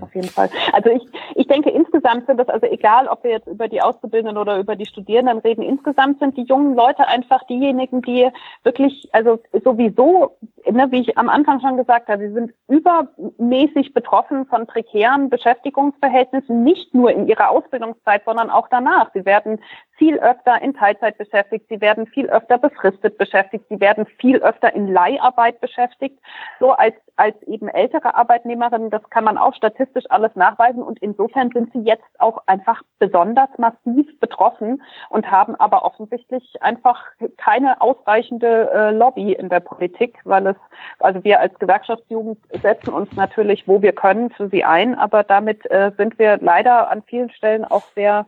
[0.00, 0.50] Auf jeden Fall.
[0.72, 1.02] Also ich,
[1.34, 4.76] ich denke, insgesamt sind das, also egal, ob wir jetzt über die Auszubildenden oder über
[4.76, 8.28] die Studierenden reden, insgesamt sind die jungen Leute einfach diejenigen, die
[8.62, 10.36] wirklich, also sowieso,
[10.70, 16.62] ne, wie ich am Anfang schon gesagt habe, sie sind übermäßig betroffen von prekären Beschäftigungsverhältnissen,
[16.62, 19.10] nicht nur in ihrer Ausbildungszeit, sondern auch danach.
[19.12, 19.60] Sie werden
[19.96, 24.74] viel öfter in Teilzeit beschäftigt, sie werden viel öfter befristet beschäftigt, sie werden viel öfter
[24.74, 26.18] in Leiharbeit beschäftigt,
[26.58, 30.82] so als, als eben ältere Arbeitnehmerinnen, das kann man auch statistisch alles nachweisen.
[30.82, 37.00] Und insofern sind sie jetzt auch einfach besonders massiv betroffen und haben aber offensichtlich einfach
[37.36, 40.56] keine ausreichende äh, Lobby in der Politik, weil es,
[40.98, 45.70] also wir als Gewerkschaftsjugend setzen uns natürlich, wo wir können, für sie ein, aber damit
[45.70, 48.26] äh, sind wir leider an vielen Stellen auch sehr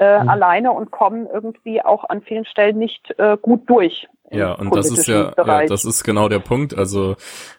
[0.00, 0.28] äh, mhm.
[0.30, 4.08] alleine und kommen irgendwie auch an vielen Stellen nicht äh, gut durch.
[4.32, 6.76] Ja, und das ist ja, ja, das ist genau der Punkt.
[6.76, 7.16] Also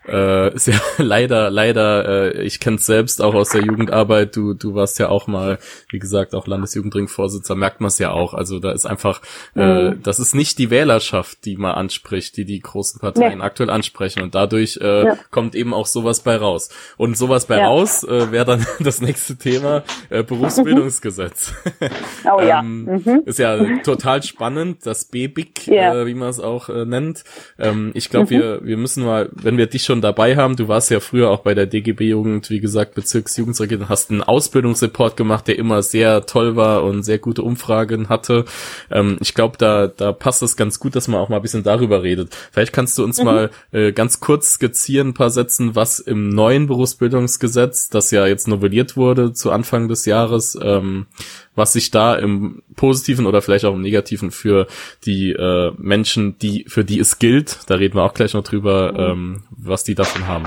[0.08, 4.38] äh, ist ja leider, leider, äh, ich kenne es selbst auch aus der Jugendarbeit.
[4.38, 8.34] Du, du warst ja auch mal, wie gesagt, auch Landesjugendringvorsitzender, merkt man es ja auch.
[8.34, 9.22] Also da ist einfach,
[9.56, 10.04] äh, mhm.
[10.04, 13.44] das ist nicht die Wählerschaft, die man anspricht, die die großen Parteien nee.
[13.44, 14.22] aktuell ansprechen.
[14.22, 15.18] Und dadurch äh, ja.
[15.30, 16.70] kommt eben auch sowas bei raus.
[16.96, 17.68] Und sowas bei ja.
[17.68, 21.54] raus äh, wäre dann das nächste Thema, äh, Berufsbildungsgesetz.
[22.34, 22.62] oh ja.
[22.62, 23.24] ähm, mhm.
[23.26, 27.24] Ist ja total spannend, das BBIC, äh, wie man es auch auch äh, nennt.
[27.58, 28.40] Ähm, ich glaube, mhm.
[28.40, 31.40] wir, wir müssen mal, wenn wir dich schon dabei haben, du warst ja früher auch
[31.40, 36.84] bei der DGB-Jugend, wie gesagt, Bezirksjugendregion, hast einen Ausbildungsreport gemacht, der immer sehr toll war
[36.84, 38.46] und sehr gute Umfragen hatte.
[38.90, 41.64] Ähm, ich glaube, da, da passt es ganz gut, dass man auch mal ein bisschen
[41.64, 42.36] darüber redet.
[42.52, 43.26] Vielleicht kannst du uns mhm.
[43.26, 48.48] mal äh, ganz kurz skizzieren, ein paar Sätzen, was im neuen Berufsbildungsgesetz, das ja jetzt
[48.48, 51.08] novelliert wurde zu Anfang des Jahres, ähm,
[51.56, 54.68] was sich da im Positiven oder vielleicht auch im Negativen für
[55.06, 58.94] die äh, Menschen, die für die es gilt, da reden wir auch gleich noch drüber,
[58.94, 59.00] mhm.
[59.00, 60.46] ähm, was die davon haben.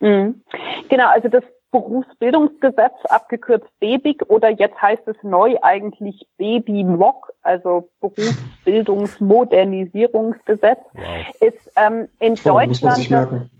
[0.00, 0.42] Mhm.
[0.88, 10.78] Genau, also das Berufsbildungsgesetz, abgekürzt BEBIG oder jetzt heißt es neu eigentlich BEBI-MOG, also Berufsbildungsmodernisierungsgesetz,
[10.92, 11.26] wow.
[11.40, 13.50] ist ähm, in oh, Deutschland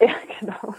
[0.06, 0.74] ja, genau.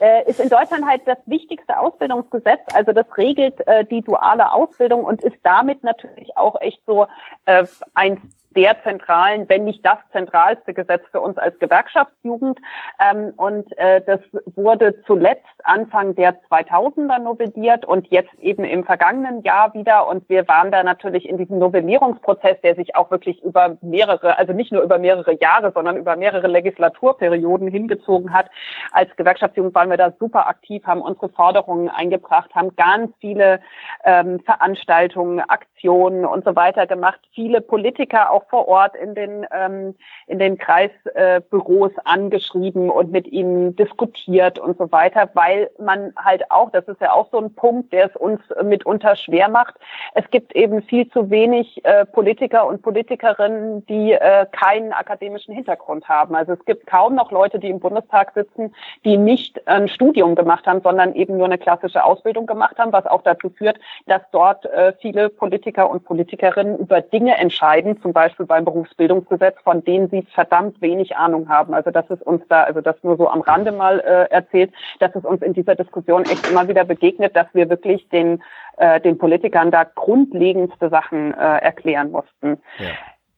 [0.00, 2.60] äh, ist in Deutschland halt das wichtigste Ausbildungsgesetz.
[2.72, 7.06] Also das regelt äh, die duale Ausbildung und ist damit natürlich auch echt so
[7.44, 8.20] äh, eins
[8.58, 12.58] der zentralen, wenn nicht das zentralste Gesetz für uns als Gewerkschaftsjugend.
[12.98, 14.18] Ähm, und äh, das
[14.56, 20.08] wurde zuletzt Anfang der 2000er novelliert und jetzt eben im vergangenen Jahr wieder.
[20.08, 24.52] Und wir waren da natürlich in diesem Novellierungsprozess, der sich auch wirklich über mehrere, also
[24.52, 28.50] nicht nur über mehrere Jahre, sondern über mehrere Legislaturperioden hingezogen hat.
[28.90, 33.60] Als Gewerkschaftsjugend waren wir da super aktiv, haben unsere Forderungen eingebracht, haben ganz viele
[34.02, 37.20] ähm, Veranstaltungen, Aktionen und so weiter gemacht.
[37.34, 39.94] Viele Politiker auch vor Ort in den ähm,
[40.26, 46.50] in den Kreisbüros äh, angeschrieben und mit ihnen diskutiert und so weiter, weil man halt
[46.50, 49.74] auch, das ist ja auch so ein Punkt, der es uns mitunter schwer macht.
[50.14, 56.08] Es gibt eben viel zu wenig äh, Politiker und Politikerinnen, die äh, keinen akademischen Hintergrund
[56.08, 56.34] haben.
[56.34, 60.66] Also es gibt kaum noch Leute, die im Bundestag sitzen, die nicht ein Studium gemacht
[60.66, 64.66] haben, sondern eben nur eine klassische Ausbildung gemacht haben, was auch dazu führt, dass dort
[64.66, 70.22] äh, viele Politiker und Politikerinnen über Dinge entscheiden, zum Beispiel beim Berufsbildungsgesetz, von denen sie
[70.34, 71.74] verdammt wenig Ahnung haben.
[71.74, 75.14] Also das ist uns da, also das nur so am Rande mal äh, erzählt, dass
[75.14, 78.42] es uns in dieser Diskussion echt immer wieder begegnet, dass wir wirklich den,
[78.76, 82.60] äh, den Politikern da grundlegendste Sachen äh, erklären mussten.
[82.78, 82.90] Ja.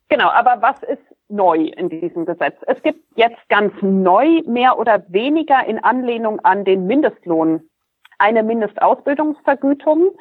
[0.09, 2.55] Genau, aber was ist neu in diesem Gesetz?
[2.67, 7.61] Es gibt jetzt ganz neu, mehr oder weniger in Anlehnung an den Mindestlohn
[8.21, 10.11] eine Mindestausbildungsvergütung,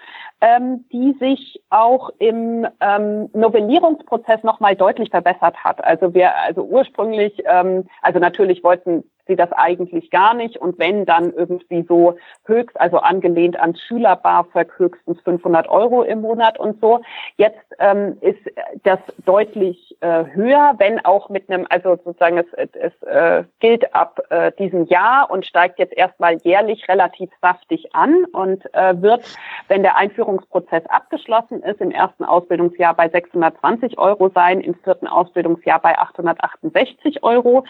[0.41, 5.85] ähm, die sich auch im ähm, Novellierungsprozess nochmal deutlich verbessert hat.
[5.85, 11.07] Also wir, also ursprünglich, ähm, also natürlich wollten sie das eigentlich gar nicht und wenn
[11.07, 17.01] dann irgendwie so höchst, also angelehnt an Schüler-BAföG höchstens 500 Euro im Monat und so.
[17.37, 18.41] Jetzt ähm, ist
[18.83, 24.21] das deutlich äh, höher, wenn auch mit einem, also sozusagen es, es äh, gilt ab
[24.31, 29.25] äh, diesem Jahr und steigt jetzt erstmal jährlich relativ saftig an und äh, wird,
[29.69, 35.81] wenn der Einführungsprozess abgeschlossen ist, im ersten Ausbildungsjahr bei 620 Euro sein, im vierten Ausbildungsjahr
[35.81, 37.65] bei 868 Euro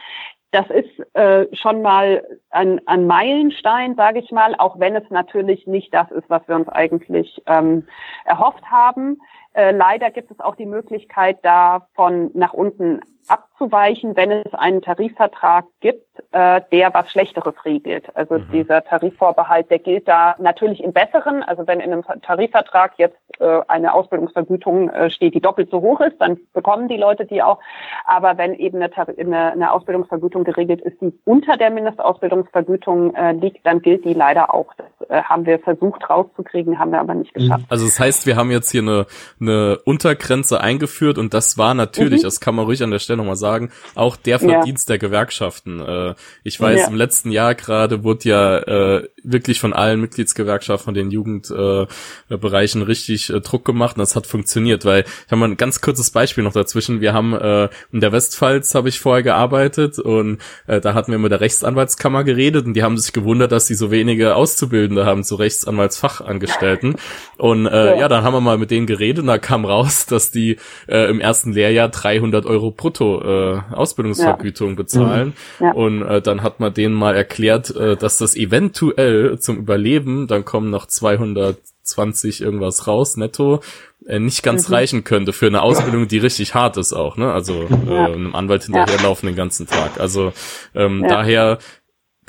[0.53, 5.67] das ist äh, schon mal ein, ein Meilenstein, sage ich mal, auch wenn es natürlich
[5.67, 7.87] nicht das ist, was wir uns eigentlich ähm,
[8.25, 9.21] erhofft haben.
[9.53, 14.83] Äh, leider gibt es auch die Möglichkeit, da von nach unten abzuweichen, wenn es einen
[14.83, 18.15] Tarifvertrag gibt, äh, der was Schlechteres regelt.
[18.17, 18.47] Also mhm.
[18.53, 21.43] dieser Tarifvorbehalt, der gilt da natürlich im Besseren.
[21.43, 26.01] Also wenn in einem Tarifvertrag jetzt äh, eine Ausbildungsvergütung äh, steht, die doppelt so hoch
[26.01, 27.61] ist, dann bekommen die Leute die auch.
[28.05, 33.65] Aber wenn eben eine, eine, eine Ausbildungsvergütung geregelt ist, die unter der Mindestausbildungsvergütung äh, liegt,
[33.67, 34.75] dann gilt die leider auch.
[34.77, 37.65] Das äh, haben wir versucht rauszukriegen, haben wir aber nicht geschafft.
[37.69, 39.07] Also das heißt, wir haben jetzt hier eine,
[39.41, 42.25] eine Untergrenze eingeführt und das war natürlich, mhm.
[42.25, 44.93] das kann man ruhig an der Stelle nochmal sagen, auch der Verdienst ja.
[44.93, 45.81] der Gewerkschaften.
[45.81, 46.87] Äh, ich weiß, ja.
[46.89, 52.85] im letzten Jahr gerade wurde ja äh, wirklich von allen Mitgliedsgewerkschaften, von den Jugendbereichen äh,
[52.85, 56.11] richtig äh, Druck gemacht und das hat funktioniert, weil ich habe mal ein ganz kurzes
[56.11, 57.01] Beispiel noch dazwischen.
[57.01, 61.19] Wir haben äh, in der Westpfalz habe ich vorher gearbeitet und äh, da hatten wir
[61.19, 65.23] mit der Rechtsanwaltskammer geredet und die haben sich gewundert, dass sie so wenige Auszubildende haben,
[65.23, 66.97] so Rechtsanwaltsfachangestellten.
[67.37, 67.97] Und äh, ja.
[68.01, 70.57] ja, dann haben wir mal mit denen geredet und da kam raus, dass die
[70.89, 74.75] äh, im ersten Lehrjahr 300 Euro brutto äh, Ausbildungsvergütung ja.
[74.77, 75.35] bezahlen.
[75.59, 75.65] Mhm.
[75.67, 75.73] Ja.
[75.73, 80.45] Und äh, dann hat man denen mal erklärt, äh, dass das eventuell zum Überleben, dann
[80.45, 83.61] kommen noch 220 irgendwas raus, netto,
[84.07, 84.75] äh, nicht ganz mhm.
[84.75, 87.33] reichen könnte für eine Ausbildung, die richtig hart ist auch, ne?
[87.33, 90.01] Also äh, einem Anwalt hinterherlaufen den ganzen Tag.
[90.01, 90.33] Also
[90.75, 91.59] ähm, daher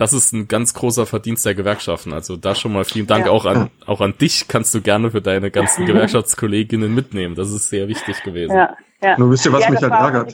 [0.01, 2.11] das ist ein ganz großer Verdienst der Gewerkschaften.
[2.11, 3.31] Also da schon mal vielen Dank ja.
[3.31, 4.47] auch an auch an dich.
[4.47, 7.35] Kannst du gerne für deine ganzen Gewerkschaftskolleginnen mitnehmen.
[7.35, 8.55] Das ist sehr wichtig gewesen.
[8.55, 9.19] Ja, ja.
[9.19, 10.33] Nur wisst ihr, was ja, mich halt ärgert?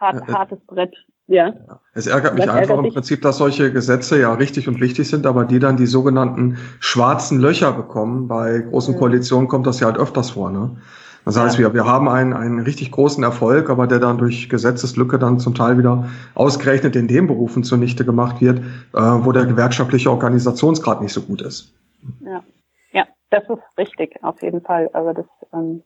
[0.00, 0.94] Hart, hartes Brett.
[1.26, 1.54] Ja.
[1.94, 5.08] Es ärgert mich was einfach ärgert im Prinzip, dass solche Gesetze ja richtig und wichtig
[5.08, 8.28] sind, aber die dann die sogenannten schwarzen Löcher bekommen.
[8.28, 10.50] Bei großen Koalitionen kommt das ja halt öfters vor.
[10.50, 10.76] Ne?
[11.24, 15.18] Das heißt, wir, wir haben einen, einen richtig großen Erfolg, aber der dann durch Gesetzeslücke
[15.18, 20.10] dann zum Teil wieder ausgerechnet in den Berufen zunichte gemacht wird, äh, wo der gewerkschaftliche
[20.10, 21.72] Organisationsgrad nicht so gut ist.
[22.20, 22.44] Ja,
[22.92, 24.90] ja, das ist richtig, auf jeden Fall.
[24.92, 25.82] Also das ähm,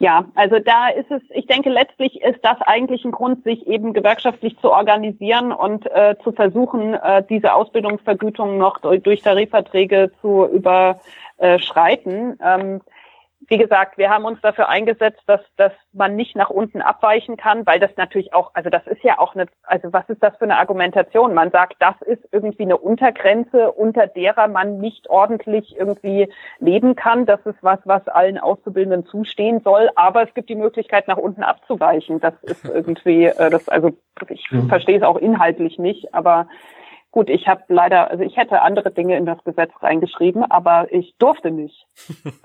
[0.00, 3.92] ja, also da ist es, ich denke, letztlich ist das eigentlich ein Grund, sich eben
[3.92, 10.46] gewerkschaftlich zu organisieren und äh, zu versuchen, äh, diese Ausbildungsvergütung noch durch, durch Tarifverträge zu
[10.46, 12.38] überschreiten.
[12.40, 12.80] Ähm,
[13.48, 17.66] wie gesagt, wir haben uns dafür eingesetzt, dass, dass man nicht nach unten abweichen kann,
[17.66, 20.44] weil das natürlich auch, also das ist ja auch eine, also was ist das für
[20.44, 21.32] eine Argumentation?
[21.32, 27.24] Man sagt, das ist irgendwie eine Untergrenze, unter derer man nicht ordentlich irgendwie leben kann.
[27.24, 29.88] Das ist was, was allen Auszubildenden zustehen soll.
[29.94, 32.20] Aber es gibt die Möglichkeit, nach unten abzuweichen.
[32.20, 33.92] Das ist irgendwie, äh, das, also
[34.28, 34.68] ich mhm.
[34.68, 36.48] verstehe es auch inhaltlich nicht, aber
[37.18, 41.16] Gut, ich habe leider, also ich hätte andere Dinge in das Gesetz reingeschrieben, aber ich
[41.18, 41.84] durfte nicht.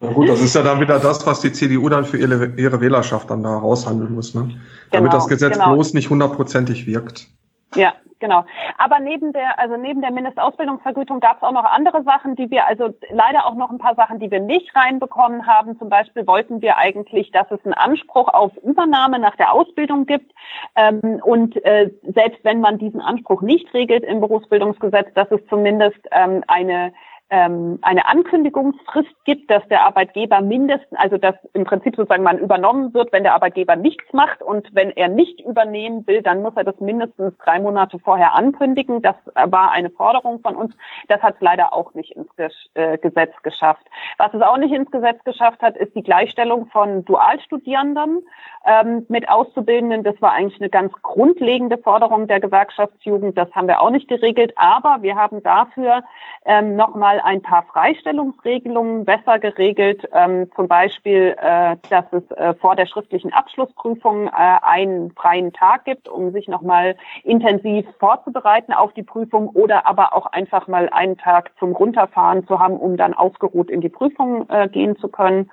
[0.00, 2.82] Na gut, das ist ja dann wieder das, was die CDU dann für ihre, ihre
[2.82, 4.50] Wählerschaft dann da raushandeln muss, ne?
[4.90, 5.72] Damit genau, das Gesetz genau.
[5.72, 7.28] bloß nicht hundertprozentig wirkt.
[7.76, 8.44] Ja, genau.
[8.78, 12.66] Aber neben der, also neben der Mindestausbildungsvergütung gab es auch noch andere Sachen, die wir,
[12.66, 15.78] also leider auch noch ein paar Sachen, die wir nicht reinbekommen haben.
[15.78, 20.32] Zum Beispiel wollten wir eigentlich, dass es einen Anspruch auf Übernahme nach der Ausbildung gibt.
[20.74, 26.00] Ähm, und äh, selbst wenn man diesen Anspruch nicht regelt im Berufsbildungsgesetz, dass es zumindest
[26.12, 26.92] ähm, eine
[27.28, 32.94] ähm, eine Ankündigungsfrist gibt, dass der Arbeitgeber mindestens, also dass im Prinzip sozusagen man übernommen
[32.94, 36.62] wird, wenn der Arbeitgeber nichts macht und wenn er nicht übernehmen will, dann muss er
[36.62, 39.02] das mindestens drei Monate vorher ankündigen.
[39.02, 40.74] Das war eine Forderung von uns.
[41.08, 42.28] Das hat es leider auch nicht ins
[42.74, 43.84] äh, Gesetz geschafft.
[44.18, 48.22] Was es auch nicht ins Gesetz geschafft hat, ist die Gleichstellung von Dualstudierenden
[48.64, 50.04] ähm, mit Auszubildenden.
[50.04, 53.36] Das war eigentlich eine ganz grundlegende Forderung der Gewerkschaftsjugend.
[53.36, 56.04] Das haben wir auch nicht geregelt, aber wir haben dafür
[56.44, 62.54] ähm, nochmal mal ein paar Freistellungsregelungen besser geregelt, ähm, zum Beispiel, äh, dass es äh,
[62.54, 64.30] vor der schriftlichen Abschlussprüfung äh,
[64.62, 70.26] einen freien Tag gibt, um sich nochmal intensiv vorzubereiten auf die Prüfung oder aber auch
[70.26, 74.68] einfach mal einen Tag zum Runterfahren zu haben, um dann ausgeruht in die Prüfung äh,
[74.68, 75.50] gehen zu können.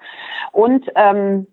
[0.51, 1.47] Und ähm,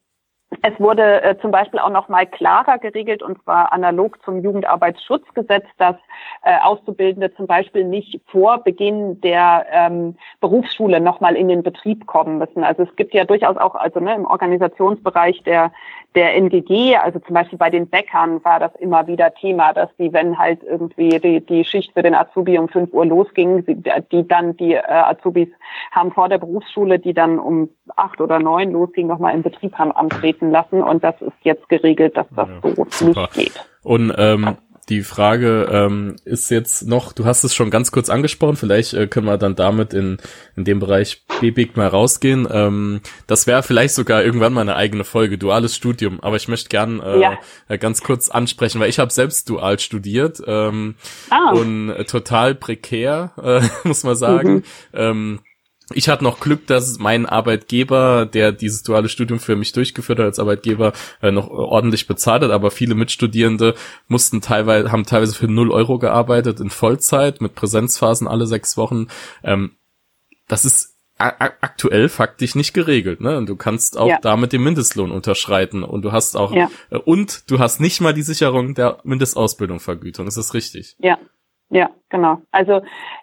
[0.62, 5.64] es wurde äh, zum Beispiel auch noch mal klarer geregelt, und zwar analog zum Jugendarbeitsschutzgesetz,
[5.78, 5.94] dass
[6.42, 12.06] äh, Auszubildende zum Beispiel nicht vor Beginn der ähm, Berufsschule noch mal in den Betrieb
[12.06, 12.64] kommen müssen.
[12.64, 15.70] Also es gibt ja durchaus auch, also ne, im Organisationsbereich der
[16.16, 20.12] der NGG, also zum Beispiel bei den Bäckern war das immer wieder Thema, dass die,
[20.12, 24.56] wenn halt irgendwie die, die Schicht für den Azubi um 5 Uhr losging, die, dann
[24.56, 25.48] die äh, Azubis
[25.92, 29.92] haben vor der Berufsschule, die dann um acht oder neun losging, nochmal im Betrieb haben
[29.92, 30.82] antreten lassen.
[30.82, 33.20] Und das ist jetzt geregelt, dass das ja, so super.
[33.22, 33.66] nicht geht.
[33.82, 34.56] Und ähm,
[34.90, 39.06] die Frage ähm, ist jetzt noch, du hast es schon ganz kurz angesprochen, vielleicht äh,
[39.06, 40.18] können wir dann damit in,
[40.56, 42.48] in dem Bereich BBIG mal rausgehen.
[42.50, 46.68] Ähm, das wäre vielleicht sogar irgendwann mal eine eigene Folge, duales Studium, aber ich möchte
[46.68, 47.38] gern äh, ja.
[47.68, 50.96] Äh, ganz kurz ansprechen, weil ich habe selbst dual studiert ähm,
[51.30, 51.52] ah.
[51.52, 54.54] und äh, total prekär, äh, muss man sagen.
[54.54, 54.62] Mhm.
[54.92, 55.40] Ähm,
[55.92, 60.26] ich hatte noch Glück, dass mein Arbeitgeber, der dieses duale Studium für mich durchgeführt hat
[60.26, 63.74] als Arbeitgeber, äh, noch ordentlich bezahlt hat, aber viele Mitstudierende
[64.08, 69.08] mussten teilweise, haben teilweise für null Euro gearbeitet in Vollzeit mit Präsenzphasen alle sechs Wochen.
[69.42, 69.72] Ähm,
[70.48, 73.36] das ist aktuell faktisch nicht geregelt, ne?
[73.36, 74.18] Und du kannst auch ja.
[74.22, 76.70] damit den Mindestlohn unterschreiten und du hast auch ja.
[76.88, 80.26] äh, und du hast nicht mal die Sicherung der Mindestausbildungsvergütung.
[80.26, 80.96] Ist das richtig?
[80.98, 81.18] Ja,
[81.70, 82.38] ja, genau.
[82.50, 82.82] Also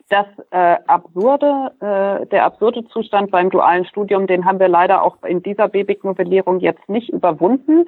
[0.09, 5.21] das äh, absurde, äh, der absurde Zustand beim dualen Studium, den haben wir leider auch
[5.23, 7.85] in dieser BBIG-Novellierung jetzt nicht überwunden.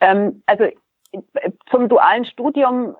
[0.00, 2.96] Ähm, also äh, zum dualen Studium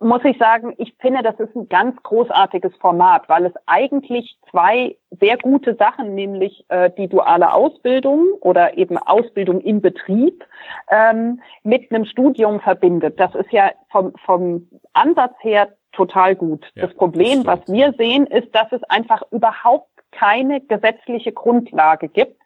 [0.00, 4.96] muss ich sagen, ich finde, das ist ein ganz großartiges Format, weil es eigentlich zwei
[5.10, 10.44] sehr gute Sachen, nämlich äh, die duale Ausbildung oder eben Ausbildung im Betrieb
[10.90, 13.18] ähm, mit einem Studium verbindet.
[13.18, 16.70] Das ist ja vom, vom Ansatz her total gut.
[16.74, 22.08] Ja, das Problem, das was wir sehen, ist, dass es einfach überhaupt keine gesetzliche Grundlage
[22.08, 22.40] gibt,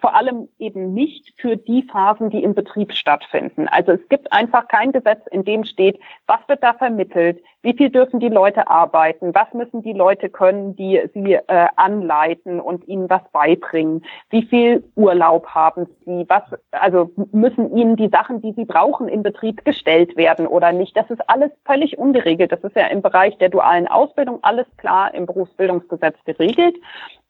[0.00, 3.66] vor allem eben nicht für die Phasen, die im Betrieb stattfinden.
[3.68, 7.90] Also es gibt einfach kein Gesetz, in dem steht, was wird da vermittelt, wie viel
[7.90, 13.10] dürfen die Leute arbeiten, was müssen die Leute können, die sie äh, anleiten und ihnen
[13.10, 18.64] was beibringen, wie viel Urlaub haben sie, was, also müssen ihnen die Sachen, die sie
[18.64, 20.96] brauchen im Betrieb gestellt werden oder nicht.
[20.96, 22.52] Das ist alles völlig ungeregelt.
[22.52, 26.76] Das ist ja im Bereich der dualen Ausbildung alles klar im Berufsbildungsgesetz geregelt.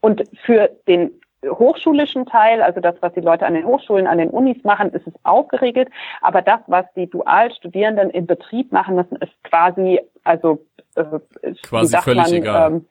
[0.00, 1.10] Und für den
[1.46, 5.06] hochschulischen Teil, also das, was die Leute an den Hochschulen, an den Unis machen, ist
[5.06, 5.88] es auch geregelt.
[6.20, 10.58] Aber das, was die Dualstudierenden im Betrieb machen müssen, ist quasi, also
[10.98, 12.72] äh, quasi völlig man, egal.
[12.72, 12.86] Ähm,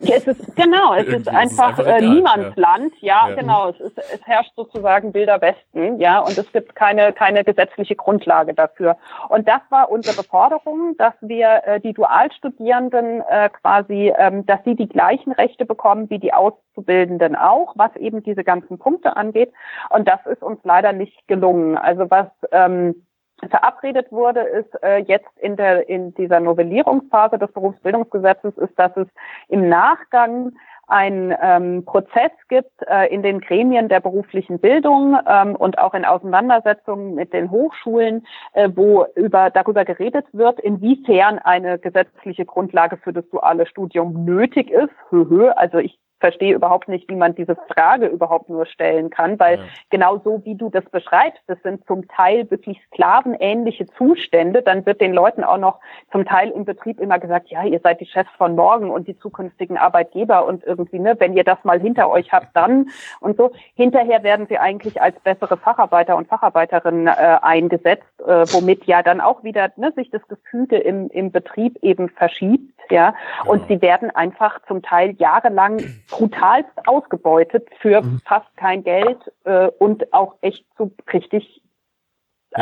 [0.00, 3.80] es ist, genau, es ist einfach, ist einfach äh, Niemandsland, ja, ja, ja, genau, es,
[3.80, 8.96] ist, es herrscht sozusagen Bilder Westen, ja, und es gibt keine, keine gesetzliche Grundlage dafür.
[9.28, 14.74] Und das war unsere Forderung, dass wir äh, die Dualstudierenden äh, quasi, ähm, dass sie
[14.74, 19.52] die gleichen Rechte bekommen wie die Auszubildenden auch, was eben diese ganzen Punkte angeht.
[19.90, 21.76] Und das ist uns leider nicht gelungen.
[21.76, 23.06] Also was ähm,
[23.50, 29.06] verabredet wurde, ist äh, jetzt in der in dieser Novellierungsphase des Berufsbildungsgesetzes ist, dass es
[29.48, 30.52] im Nachgang
[30.88, 36.04] ein ähm, Prozess gibt äh, in den Gremien der beruflichen Bildung ähm, und auch in
[36.04, 43.12] Auseinandersetzungen mit den Hochschulen, äh, wo über, darüber geredet wird, inwiefern eine gesetzliche Grundlage für
[43.12, 44.92] das duale Studium nötig ist.
[45.10, 49.58] Höhö, also ich verstehe überhaupt nicht, wie man diese Frage überhaupt nur stellen kann, weil
[49.58, 49.64] ja.
[49.90, 55.00] genau so wie du das beschreibst, das sind zum Teil wirklich sklavenähnliche Zustände, dann wird
[55.00, 55.80] den Leuten auch noch
[56.12, 59.18] zum Teil im Betrieb immer gesagt, ja, ihr seid die Chefs von morgen und die
[59.18, 62.88] zukünftigen Arbeitgeber und irgendwie, ne, wenn ihr das mal hinter euch habt, dann
[63.20, 63.52] und so.
[63.74, 69.20] Hinterher werden sie eigentlich als bessere Facharbeiter und Facharbeiterinnen äh, eingesetzt, äh, womit ja dann
[69.20, 73.14] auch wieder ne, sich das Gefüge im, im Betrieb eben verschiebt, ja,
[73.46, 78.20] und sie werden einfach zum Teil jahrelang brutalst ausgebeutet für mhm.
[78.24, 81.62] fast kein Geld äh, und auch echt zu richtig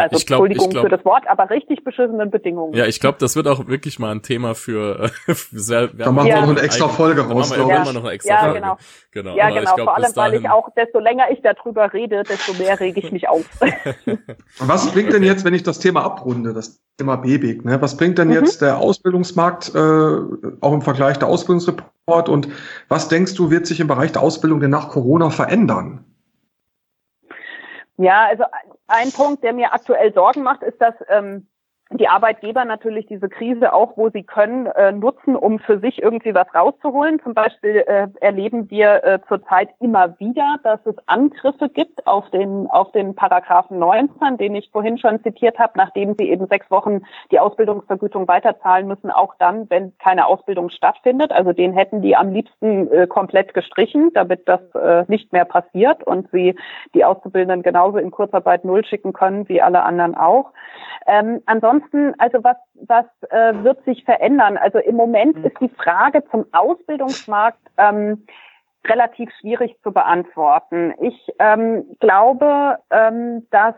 [0.03, 2.75] also ich glaub, Entschuldigung ich glaub, für das Wort, aber richtig beschissenen Bedingungen.
[2.75, 6.29] Ja, ich glaube, das wird auch wirklich mal ein Thema für, für sehr, da machen
[6.29, 7.51] wir noch eine extra Folge raus.
[7.51, 7.93] Da ja.
[7.93, 8.61] noch eine extra ja, Folge.
[8.61, 8.77] genau.
[9.11, 9.37] genau.
[9.37, 9.75] Ja, genau.
[9.75, 13.13] Glaub, Vor allem, weil ich auch, desto länger ich darüber rede, desto mehr rege ich
[13.13, 13.45] mich auf.
[14.59, 17.81] was bringt denn jetzt, wenn ich das Thema abrunde, das Thema BBIG, ne?
[17.81, 18.35] Was bringt denn mhm.
[18.35, 19.79] jetzt der Ausbildungsmarkt, äh,
[20.61, 22.49] auch im Vergleich der Ausbildungsreport und
[22.89, 26.05] was denkst du, wird sich im Bereich der Ausbildung denn nach Corona verändern?
[27.97, 28.45] Ja, also
[28.87, 31.49] ein Punkt, der mir aktuell Sorgen macht, ist, dass ähm,
[31.99, 36.35] die Arbeitgeber natürlich diese Krise auch, wo sie können, äh, nutzen, um für sich irgendwie
[36.35, 37.21] was rauszuholen.
[37.23, 42.69] Zum Beispiel äh, erleben wir äh, zurzeit immer wieder, dass es Angriffe gibt auf den
[42.71, 47.03] auf den Paragraphen 19, den ich vorhin schon zitiert habe, nachdem sie eben sechs Wochen
[47.31, 51.31] die Ausbildungsvergütung weiterzahlen müssen, auch dann, wenn keine Ausbildung stattfindet.
[51.31, 56.03] Also den hätten die am liebsten äh, komplett gestrichen, damit das äh, nicht mehr passiert
[56.05, 56.57] und sie
[56.95, 60.53] die Auszubildenden genauso in Kurzarbeit null schicken können wie alle anderen auch.
[61.07, 61.84] Ähm, ansonsten,
[62.19, 64.57] also was, was äh, wird sich verändern?
[64.57, 68.27] Also im Moment ist die Frage zum Ausbildungsmarkt ähm,
[68.87, 70.95] relativ schwierig zu beantworten.
[71.01, 73.75] Ich ähm, glaube, ähm, dass,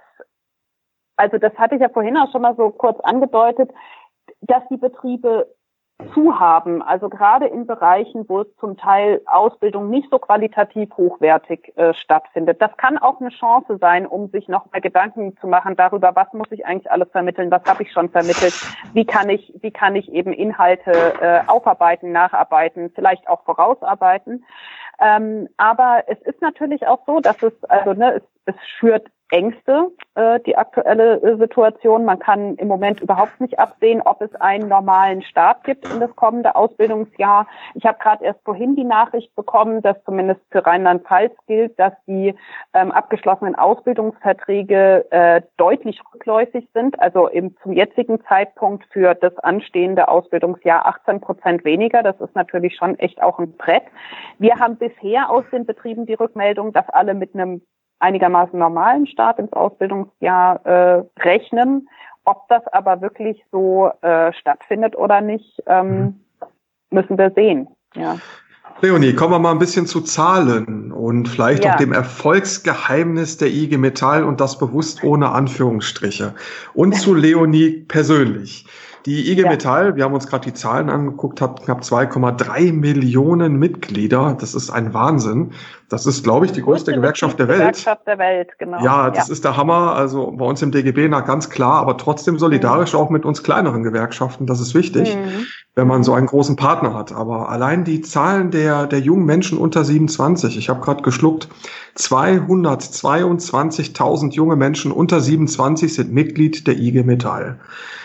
[1.16, 3.70] also das hatte ich ja vorhin auch schon mal so kurz angedeutet,
[4.40, 5.46] dass die Betriebe
[6.12, 6.82] zu haben.
[6.82, 12.60] Also gerade in Bereichen, wo es zum Teil Ausbildung nicht so qualitativ hochwertig äh, stattfindet.
[12.60, 16.32] Das kann auch eine Chance sein, um sich noch mal Gedanken zu machen darüber, was
[16.32, 18.54] muss ich eigentlich alles vermitteln, was habe ich schon vermittelt,
[18.92, 24.44] wie kann ich, wie kann ich eben Inhalte äh, aufarbeiten, nacharbeiten, vielleicht auch vorausarbeiten.
[24.98, 29.88] Ähm, aber es ist natürlich auch so, dass es, also ne, es, es schürt Ängste,
[30.14, 32.04] äh, die aktuelle äh, Situation.
[32.04, 36.14] Man kann im Moment überhaupt nicht absehen, ob es einen normalen Start gibt in das
[36.14, 37.48] kommende Ausbildungsjahr.
[37.74, 42.34] Ich habe gerade erst vorhin die Nachricht bekommen, dass zumindest für Rheinland-Pfalz gilt, dass die
[42.72, 47.00] ähm, abgeschlossenen Ausbildungsverträge äh, deutlich rückläufig sind.
[47.00, 52.04] Also eben zum jetzigen Zeitpunkt für das anstehende Ausbildungsjahr 18 Prozent weniger.
[52.04, 53.84] Das ist natürlich schon echt auch ein Brett.
[54.38, 57.62] Wir haben bisher aus den Betrieben die Rückmeldung, dass alle mit einem
[57.98, 61.88] einigermaßen normalen Start ins Ausbildungsjahr äh, rechnen.
[62.24, 66.14] Ob das aber wirklich so äh, stattfindet oder nicht, ähm, mhm.
[66.90, 67.68] müssen wir sehen.
[67.94, 68.16] Ja.
[68.82, 71.72] Leonie, kommen wir mal ein bisschen zu Zahlen und vielleicht ja.
[71.72, 76.34] auch dem Erfolgsgeheimnis der IG Metall und das bewusst ohne Anführungsstriche.
[76.74, 78.66] Und zu Leonie persönlich.
[79.06, 79.48] Die IG ja.
[79.48, 84.36] Metall, wir haben uns gerade die Zahlen angeguckt, hat knapp 2,3 Millionen Mitglieder.
[84.38, 85.52] Das ist ein Wahnsinn.
[85.88, 87.60] Das ist, glaube ich, die größte Gewerkschaft der Welt.
[87.60, 88.82] Gewerkschaft der Welt, genau.
[88.82, 89.32] Ja, das ja.
[89.32, 89.94] ist der Hammer.
[89.94, 92.98] Also bei uns im DGB nach ganz klar, aber trotzdem solidarisch mhm.
[92.98, 94.46] auch mit uns kleineren Gewerkschaften.
[94.46, 95.46] Das ist wichtig, mhm.
[95.76, 97.12] wenn man so einen großen Partner hat.
[97.12, 101.46] Aber allein die Zahlen der, der jungen Menschen unter 27, ich habe gerade geschluckt,
[101.96, 107.60] 222.000 junge Menschen unter 27 sind Mitglied der IG Metall.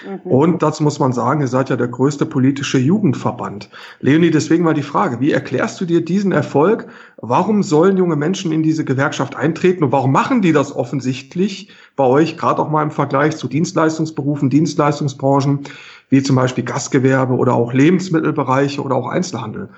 [0.05, 0.31] Mhm.
[0.31, 3.69] Und dazu muss man sagen, ihr seid ja der größte politische Jugendverband.
[3.99, 6.87] Leonie, deswegen mal die Frage, wie erklärst du dir diesen Erfolg?
[7.17, 12.03] Warum sollen junge Menschen in diese Gewerkschaft eintreten und warum machen die das offensichtlich bei
[12.03, 15.61] euch, gerade auch mal im Vergleich zu Dienstleistungsberufen, Dienstleistungsbranchen,
[16.09, 19.69] wie zum Beispiel Gastgewerbe oder auch Lebensmittelbereiche oder auch Einzelhandel?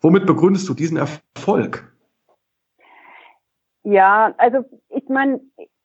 [0.00, 1.90] Womit begründest du diesen Erfolg?
[3.84, 5.40] Ja, also ich meine,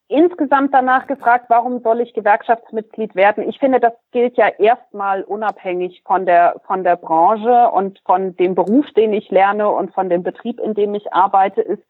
[0.07, 3.47] insgesamt danach gefragt, warum soll ich Gewerkschaftsmitglied werden?
[3.47, 8.55] Ich finde, das gilt ja erstmal unabhängig von der, von der Branche und von dem
[8.55, 11.83] Beruf, den ich lerne und von dem Betrieb, in dem ich arbeite, ist,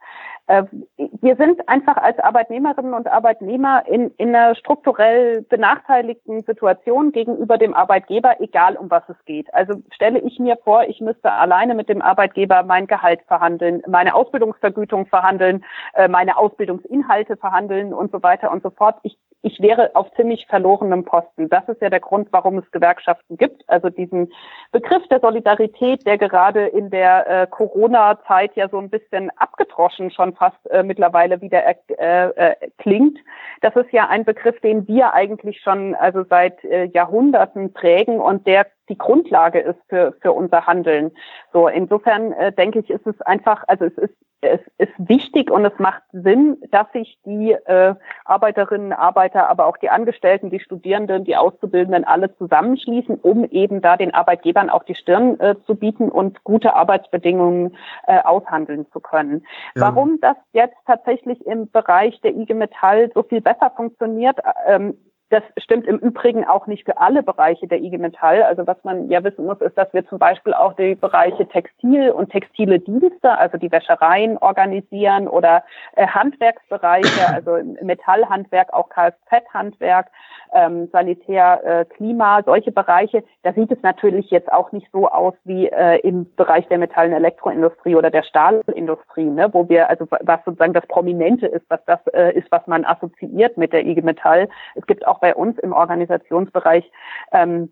[0.48, 7.74] wir sind einfach als Arbeitnehmerinnen und Arbeitnehmer in, in einer strukturell benachteiligten Situation gegenüber dem
[7.74, 9.54] Arbeitgeber, egal um was es geht.
[9.54, 14.16] Also stelle ich mir vor, ich müsste alleine mit dem Arbeitgeber mein Gehalt verhandeln, meine
[14.16, 15.64] Ausbildungsvergütung verhandeln,
[15.94, 18.98] äh, meine Ausbildungsinhalte verhandeln und so weiter und so fort.
[19.04, 21.50] Ich ich wäre auf ziemlich verlorenem Posten.
[21.50, 23.64] Das ist ja der Grund, warum es Gewerkschaften gibt.
[23.68, 24.32] Also diesen
[24.72, 30.34] Begriff der Solidarität, der gerade in der äh, Corona-Zeit ja so ein bisschen abgedroschen schon
[30.34, 33.20] fast äh, mittlerweile wieder äh, äh, klingt.
[33.62, 38.48] Das ist ja ein Begriff, den wir eigentlich schon also seit äh, Jahrhunderten prägen und
[38.48, 41.12] der die Grundlage ist für, für unser Handeln.
[41.54, 44.14] So, insofern äh, denke ich, ist es einfach, also es ist,
[44.44, 49.78] es ist wichtig und es macht Sinn, dass sich die äh, Arbeiterinnen, Arbeiter, aber auch
[49.78, 54.96] die Angestellten, die Studierenden, die Auszubildenden alle zusammenschließen, um eben da den Arbeitgebern auch die
[54.96, 57.76] Stirn äh, zu bieten und gute Arbeitsbedingungen
[58.08, 59.46] äh, aushandeln zu können.
[59.76, 59.84] Ja.
[59.84, 64.98] Warum das jetzt tatsächlich im Bereich der IG Metall so viel besser funktioniert, ähm,
[65.34, 68.44] das stimmt im Übrigen auch nicht für alle Bereiche der IG Metall.
[68.44, 72.12] Also was man ja wissen muss, ist, dass wir zum Beispiel auch die Bereiche Textil
[72.12, 75.64] und textile Dienste, also die Wäschereien organisieren oder
[75.96, 80.08] äh, Handwerksbereiche, also Metallhandwerk, auch Kfz-Handwerk,
[80.54, 83.24] ähm, Sanitär, äh, Klima, solche Bereiche.
[83.44, 87.08] Da sieht es natürlich jetzt auch nicht so aus wie äh, im Bereich der Metall-
[87.08, 91.84] und Elektroindustrie oder der Stahlindustrie, ne, wo wir, also was sozusagen das Prominente ist, was
[91.86, 94.50] das äh, ist, was man assoziiert mit der IG Metall.
[94.76, 96.90] Es gibt auch bei uns im Organisationsbereich
[97.32, 97.72] ähm,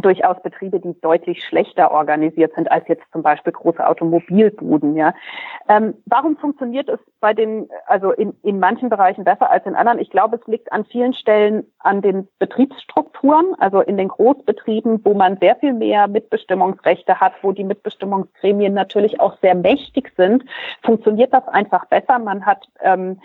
[0.00, 4.96] durchaus Betriebe, die deutlich schlechter organisiert sind als jetzt zum Beispiel große Automobilbuden.
[4.96, 5.14] Ja,
[5.68, 9.98] ähm, warum funktioniert es bei den, also in, in manchen Bereichen besser als in anderen?
[9.98, 15.14] Ich glaube, es liegt an vielen Stellen an den Betriebsstrukturen, also in den Großbetrieben, wo
[15.14, 20.44] man sehr viel mehr Mitbestimmungsrechte hat, wo die Mitbestimmungsgremien natürlich auch sehr mächtig sind,
[20.82, 22.18] funktioniert das einfach besser.
[22.18, 23.20] Man hat ähm,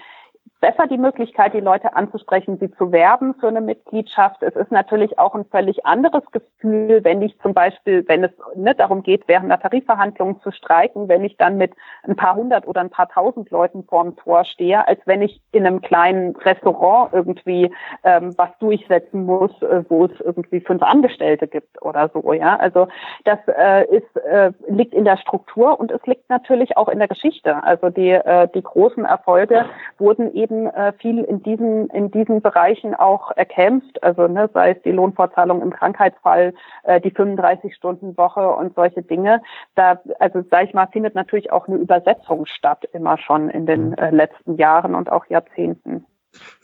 [0.60, 4.42] besser die Möglichkeit, die Leute anzusprechen, sie zu werben für eine Mitgliedschaft.
[4.42, 8.74] Es ist natürlich auch ein völlig anderes Gefühl, wenn ich zum Beispiel, wenn es ne,
[8.74, 12.82] darum geht, während einer Tarifverhandlung zu streiken, wenn ich dann mit ein paar hundert oder
[12.82, 17.72] ein paar tausend Leuten vorm Tor stehe, als wenn ich in einem kleinen Restaurant irgendwie
[18.04, 22.34] ähm, was durchsetzen muss, äh, wo es irgendwie fünf Angestellte gibt oder so.
[22.34, 22.88] Ja, also
[23.26, 27.08] das äh, ist äh, liegt in der Struktur und es liegt natürlich auch in der
[27.08, 27.64] Geschichte.
[27.64, 29.66] Also die äh, die großen Erfolge
[29.98, 34.72] wurden eben eben äh, viel in diesen, in diesen Bereichen auch erkämpft, also ne, sei
[34.72, 39.42] es die Lohnfortzahlung im Krankheitsfall, äh, die 35-Stunden-Woche und solche Dinge.
[39.76, 43.98] Da, also sage ich mal, findet natürlich auch eine Übersetzung statt, immer schon in den
[43.98, 46.06] äh, letzten Jahren und auch Jahrzehnten.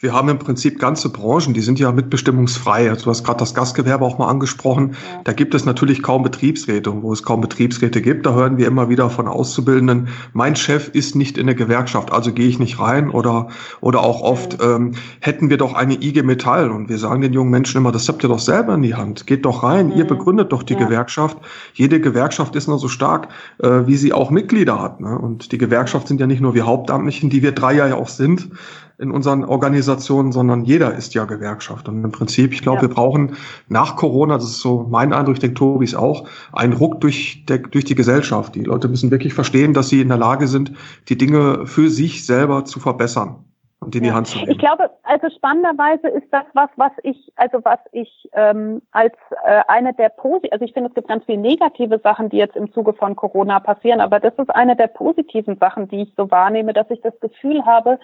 [0.04, 2.90] Wir haben im Prinzip ganze Branchen, die sind ja mitbestimmungsfrei.
[2.90, 4.92] Also du hast gerade das Gastgewerbe auch mal angesprochen.
[4.92, 5.22] Ja.
[5.24, 6.92] Da gibt es natürlich kaum Betriebsräte.
[6.92, 10.90] Und wo es kaum Betriebsräte gibt, da hören wir immer wieder von Auszubildenden, mein Chef
[10.90, 13.12] ist nicht in der Gewerkschaft, also gehe ich nicht rein.
[13.12, 13.48] Oder,
[13.80, 16.70] oder auch oft, ähm, hätten wir doch eine IG Metall.
[16.70, 19.26] Und wir sagen den jungen Menschen immer, das habt ihr doch selber in die Hand.
[19.26, 19.94] Geht doch rein, mhm.
[19.94, 20.80] ihr begründet doch die ja.
[20.80, 21.38] Gewerkschaft.
[21.76, 25.00] Jede Gewerkschaft ist nur so stark, äh, wie sie auch Mitglieder hat.
[25.00, 25.18] Ne?
[25.18, 28.50] Und die Gewerkschaft sind ja nicht nur wir Hauptamtlichen, die wir drei ja auch sind,
[28.98, 31.88] in unseren Organisationen, sondern jeder ist ja Gewerkschaft.
[31.88, 32.90] Und im Prinzip, ich glaube, ja.
[32.90, 33.36] wir brauchen
[33.68, 37.60] nach Corona, das ist so mein Eindruck, ich denke Tobis auch, einen Ruck durch, der,
[37.60, 38.56] durch die Gesellschaft.
[38.56, 40.74] Die Leute müssen wirklich verstehen, dass sie in der Lage sind,
[41.10, 43.44] die Dinge für sich selber zu verbessern
[43.84, 44.10] und in ja.
[44.10, 44.52] die Hand zu nehmen.
[44.52, 49.14] Ich glaube, also spannenderweise ist das was, was ich, also was ich ähm, als
[49.46, 52.56] äh, eine der Posi also ich finde, es gibt ganz viele negative Sachen, die jetzt
[52.56, 56.32] im Zuge von Corona passieren, aber das ist eine der positiven Sachen, die ich so
[56.32, 58.00] wahrnehme, dass ich das Gefühl habe,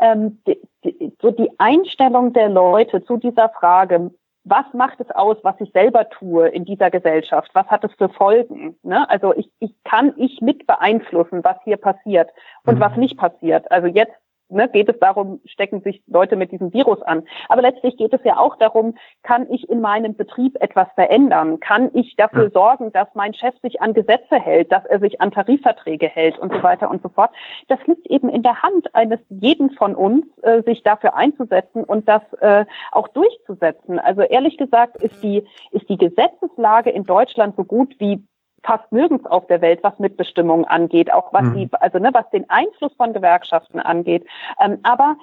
[0.00, 4.10] ähm, die, die, so die Einstellung der Leute zu dieser Frage,
[4.44, 7.50] was macht es aus, was ich selber tue in dieser Gesellschaft?
[7.54, 8.76] Was hat es für Folgen?
[8.82, 9.08] Ne?
[9.10, 12.30] Also ich, ich kann ich mit beeinflussen, was hier passiert
[12.64, 12.80] und mhm.
[12.80, 13.70] was nicht passiert.
[13.70, 14.14] Also jetzt
[14.50, 17.22] ne, geht es darum, stecken sich Leute mit diesem Virus an.
[17.48, 21.60] Aber letztlich geht es ja auch darum, kann ich in meinem Betrieb etwas verändern?
[21.60, 25.30] Kann ich dafür sorgen, dass mein Chef sich an Gesetze hält, dass er sich an
[25.30, 27.30] Tarifverträge hält und so weiter und so fort?
[27.68, 32.08] Das liegt eben in der Hand eines jeden von uns, äh, sich dafür einzusetzen und
[32.08, 33.98] das äh, auch durchzusetzen.
[33.98, 38.24] Also ehrlich gesagt ist die, ist die Gesetzeslage in Deutschland so gut wie
[38.62, 41.54] fast nirgends auf der Welt, was Mitbestimmung angeht, auch was mhm.
[41.54, 44.26] die, also ne, was den Einfluss von Gewerkschaften angeht.
[44.60, 45.16] Ähm, aber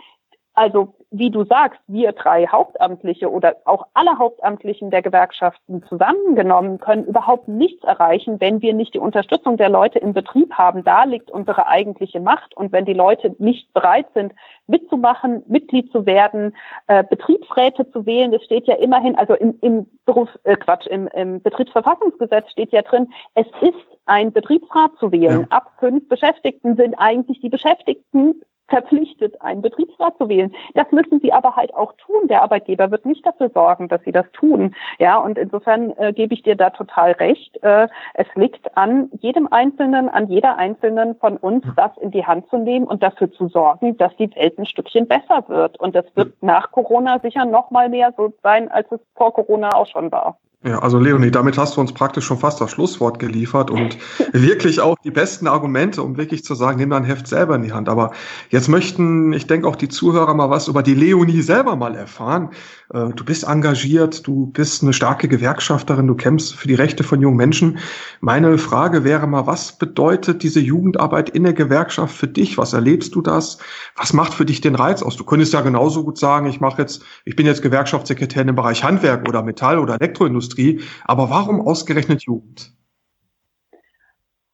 [0.57, 7.05] also wie du sagst, wir drei Hauptamtliche oder auch alle Hauptamtlichen der Gewerkschaften zusammengenommen können
[7.05, 10.83] überhaupt nichts erreichen, wenn wir nicht die Unterstützung der Leute im Betrieb haben.
[10.83, 12.57] Da liegt unsere eigentliche Macht.
[12.57, 14.33] Und wenn die Leute nicht bereit sind,
[14.65, 16.55] mitzumachen, Mitglied zu werden,
[16.87, 21.07] äh, Betriebsräte zu wählen, das steht ja immerhin, also im, im Beruf, äh, Quatsch, im,
[21.09, 25.41] im Betriebsverfassungsgesetz steht ja drin, es ist ein Betriebsrat zu wählen.
[25.41, 25.47] Ja.
[25.57, 30.53] Ab fünf Beschäftigten sind eigentlich die Beschäftigten verpflichtet, einen Betriebsrat zu wählen.
[30.73, 32.27] Das müssen sie aber halt auch tun.
[32.27, 34.75] Der Arbeitgeber wird nicht dafür sorgen, dass sie das tun.
[34.99, 37.61] Ja, und insofern äh, gebe ich dir da total recht.
[37.63, 42.49] Äh, es liegt an jedem Einzelnen, an jeder Einzelnen von uns, das in die Hand
[42.49, 45.79] zu nehmen und dafür zu sorgen, dass die Welt ein Stückchen besser wird.
[45.79, 49.73] Und das wird nach Corona sicher noch mal mehr so sein, als es vor Corona
[49.75, 50.37] auch schon war.
[50.67, 53.97] Ja, also Leonie, damit hast du uns praktisch schon fast das Schlusswort geliefert und
[54.33, 57.71] wirklich auch die besten Argumente, um wirklich zu sagen, nimm dein Heft selber in die
[57.71, 57.87] Hand.
[57.87, 58.11] Aber
[58.49, 62.49] jetzt möchten, ich denke auch die Zuhörer mal was über die Leonie selber mal erfahren.
[62.93, 67.21] Äh, du bist engagiert, du bist eine starke Gewerkschafterin, du kämpfst für die Rechte von
[67.21, 67.77] jungen Menschen.
[68.19, 72.57] Meine Frage wäre mal, was bedeutet diese Jugendarbeit in der Gewerkschaft für dich?
[72.57, 73.59] Was erlebst du das?
[73.95, 75.15] Was macht für dich den Reiz aus?
[75.15, 78.83] Du könntest ja genauso gut sagen, ich mache jetzt, ich bin jetzt Gewerkschaftssekretär im Bereich
[78.83, 80.56] Handwerk oder Metall oder Elektroindustrie.
[81.05, 82.71] Aber warum ausgerechnet Jugend?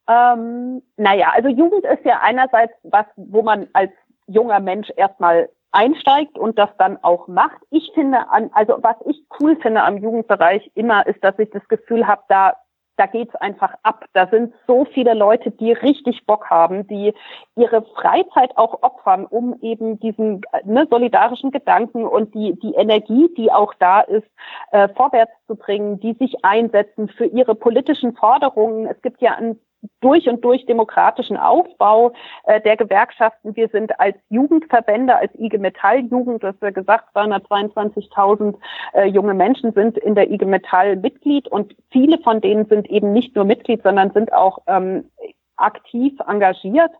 [0.08, 3.90] Ähm, naja, also Jugend ist ja einerseits was, wo man als
[4.26, 7.58] junger Mensch erstmal einsteigt und das dann auch macht.
[7.70, 11.66] Ich finde an, also was ich cool finde am Jugendbereich immer, ist, dass ich das
[11.68, 12.54] Gefühl habe, da
[12.96, 14.04] da geht's einfach ab.
[14.12, 17.12] Da sind so viele Leute, die richtig Bock haben, die
[17.56, 23.50] ihre Freizeit auch opfern, um eben diesen ne, solidarischen Gedanken und die, die Energie, die
[23.50, 24.26] auch da ist,
[24.70, 28.86] äh, vorwärts zu bringen, die sich einsetzen für ihre politischen Forderungen.
[28.86, 29.58] Es gibt ja ein
[30.00, 32.12] durch und durch demokratischen Aufbau
[32.44, 33.56] äh, der Gewerkschaften.
[33.56, 38.56] Wir sind als Jugendverbände, als IG Metall Jugend, das wir gesagt, 222.000
[38.94, 43.12] äh, junge Menschen sind in der IG Metall Mitglied und viele von denen sind eben
[43.12, 45.10] nicht nur Mitglied, sondern sind auch ähm,
[45.56, 46.90] aktiv engagiert.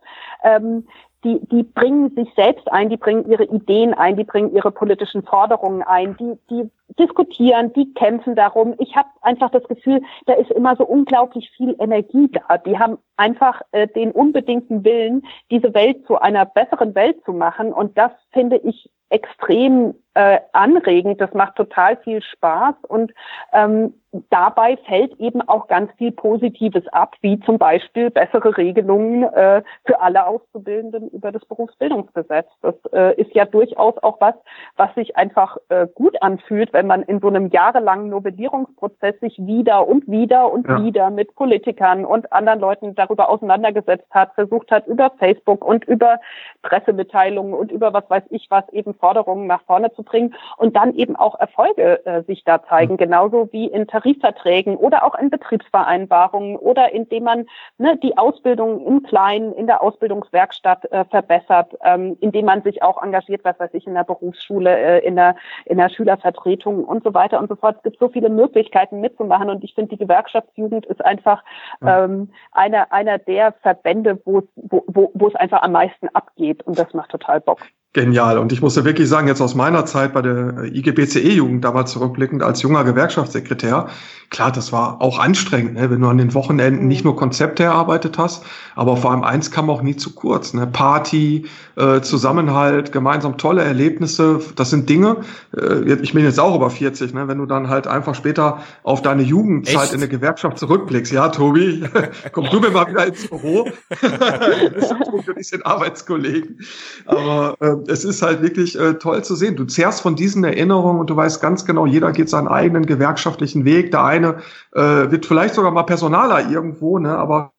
[0.43, 0.87] Ähm,
[1.25, 5.23] die, die bringen sich selbst ein, die bringen ihre Ideen ein, die bringen ihre politischen
[5.23, 6.69] Forderungen ein, die, die
[6.99, 8.75] diskutieren, die kämpfen darum.
[8.77, 12.59] Ich habe einfach das Gefühl, da ist immer so unglaublich viel Energie da.
[12.59, 17.73] Die haben einfach äh, den unbedingten Willen, diese Welt zu einer besseren Welt zu machen.
[17.73, 21.21] Und das finde ich extrem äh, anregend.
[21.21, 23.13] Das macht total viel Spaß und
[23.53, 23.93] ähm,
[24.29, 29.99] dabei fällt eben auch ganz viel Positives ab, wie zum Beispiel bessere Regelungen äh, für
[29.99, 32.47] alle Auszubildenden über das Berufsbildungsgesetz.
[32.61, 34.35] Das äh, ist ja durchaus auch was,
[34.77, 39.87] was sich einfach äh, gut anfühlt, wenn man in so einem jahrelangen Novellierungsprozess sich wieder
[39.87, 40.81] und wieder und ja.
[40.81, 46.19] wieder mit Politikern und anderen Leuten darüber auseinandergesetzt hat, versucht hat, über Facebook und über
[46.61, 50.95] Pressemitteilungen und über was weiß ich was eben Forderungen nach vorne zu bringen und dann
[50.95, 52.97] eben auch Erfolge äh, sich da zeigen, mhm.
[52.97, 57.45] genauso wie in Tarifverträgen oder auch in Betriebsvereinbarungen oder indem man
[57.77, 62.99] ne, die Ausbildung im Kleinen, in der Ausbildungswerkstatt äh, verbessert, ähm, indem man sich auch
[63.03, 65.35] engagiert, was weiß ich, in der Berufsschule, äh, in der,
[65.65, 67.75] in der Schülervertretung und so weiter und so fort.
[67.77, 71.43] Es gibt so viele Möglichkeiten mitzumachen und ich finde, die Gewerkschaftsjugend ist einfach
[71.85, 76.91] ähm, einer, einer der Verbände, wo, wo, wo es einfach am meisten abgeht und das
[76.95, 77.59] macht total Bock.
[77.95, 78.37] Genial.
[78.39, 82.43] Und ich muss ja wirklich sagen, jetzt aus meiner Zeit bei der IGBCE-Jugend damals zurückblickend
[82.43, 83.87] als junger Gewerkschaftssekretär,
[84.29, 85.89] klar, das war auch anstrengend, ne?
[85.89, 88.43] wenn du an den Wochenenden nicht nur Konzepte erarbeitet hast,
[88.75, 90.53] aber vor allem eins kam auch nie zu kurz.
[90.53, 90.67] Ne?
[90.67, 91.45] Party,
[91.77, 95.21] äh, Zusammenhalt, gemeinsam tolle Erlebnisse, das sind Dinge,
[95.55, 97.29] äh, ich bin jetzt auch über 40, ne?
[97.29, 99.93] wenn du dann halt einfach später auf deine Jugendzeit Echt?
[99.93, 101.13] in der Gewerkschaft zurückblickst.
[101.13, 101.85] Ja, Tobi,
[102.33, 103.69] komm du mir mal wieder ins Büro.
[104.01, 106.59] wir sind Arbeitskollegen.
[107.05, 109.55] Aber äh, es ist halt wirklich äh, toll zu sehen.
[109.55, 113.65] Du zehrst von diesen Erinnerungen und du weißt ganz genau, jeder geht seinen eigenen gewerkschaftlichen
[113.65, 113.91] Weg.
[113.91, 114.37] Der eine
[114.73, 114.81] äh,
[115.11, 117.54] wird vielleicht sogar mal Personaler irgendwo, ne, aber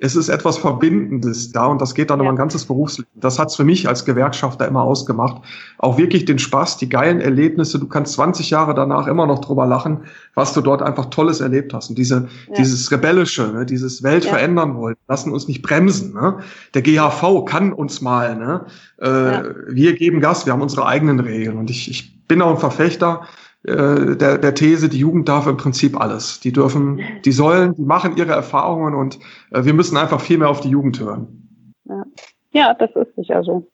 [0.00, 2.24] es ist etwas Verbindendes da und das geht dann ja.
[2.24, 3.10] über ein ganzes Berufsleben.
[3.16, 5.42] Das hat's für mich als Gewerkschafter immer ausgemacht.
[5.78, 7.80] Auch wirklich den Spaß, die geilen Erlebnisse.
[7.80, 10.02] Du kannst 20 Jahre danach immer noch drüber lachen,
[10.34, 11.90] was du dort einfach Tolles erlebt hast.
[11.90, 12.54] Und diese, ja.
[12.56, 14.30] dieses Rebellische, ne, dieses Welt ja.
[14.30, 16.14] verändern wollen, lassen uns nicht bremsen.
[16.14, 16.38] Ne?
[16.74, 18.36] Der GHV kann uns mal.
[18.36, 18.66] Ne?
[18.98, 21.58] Äh, Wir geben Gas, wir haben unsere eigenen Regeln.
[21.58, 23.22] Und ich, ich bin auch ein Verfechter,
[23.64, 26.40] äh, der, der These, die Jugend darf im Prinzip alles.
[26.40, 29.18] Die dürfen, die sollen, die machen ihre Erfahrungen und
[29.50, 31.48] äh, wir müssen einfach viel mehr auf die Jugend hören.
[31.84, 32.04] Ja,
[32.52, 33.68] ja das ist sicher so.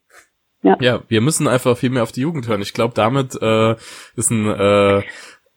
[0.63, 0.79] Ja.
[0.81, 2.63] ja, wir müssen einfach viel mehr auf die Jugend hören.
[2.63, 3.77] Ich glaube, damit äh,
[4.17, 5.03] ist ein äh,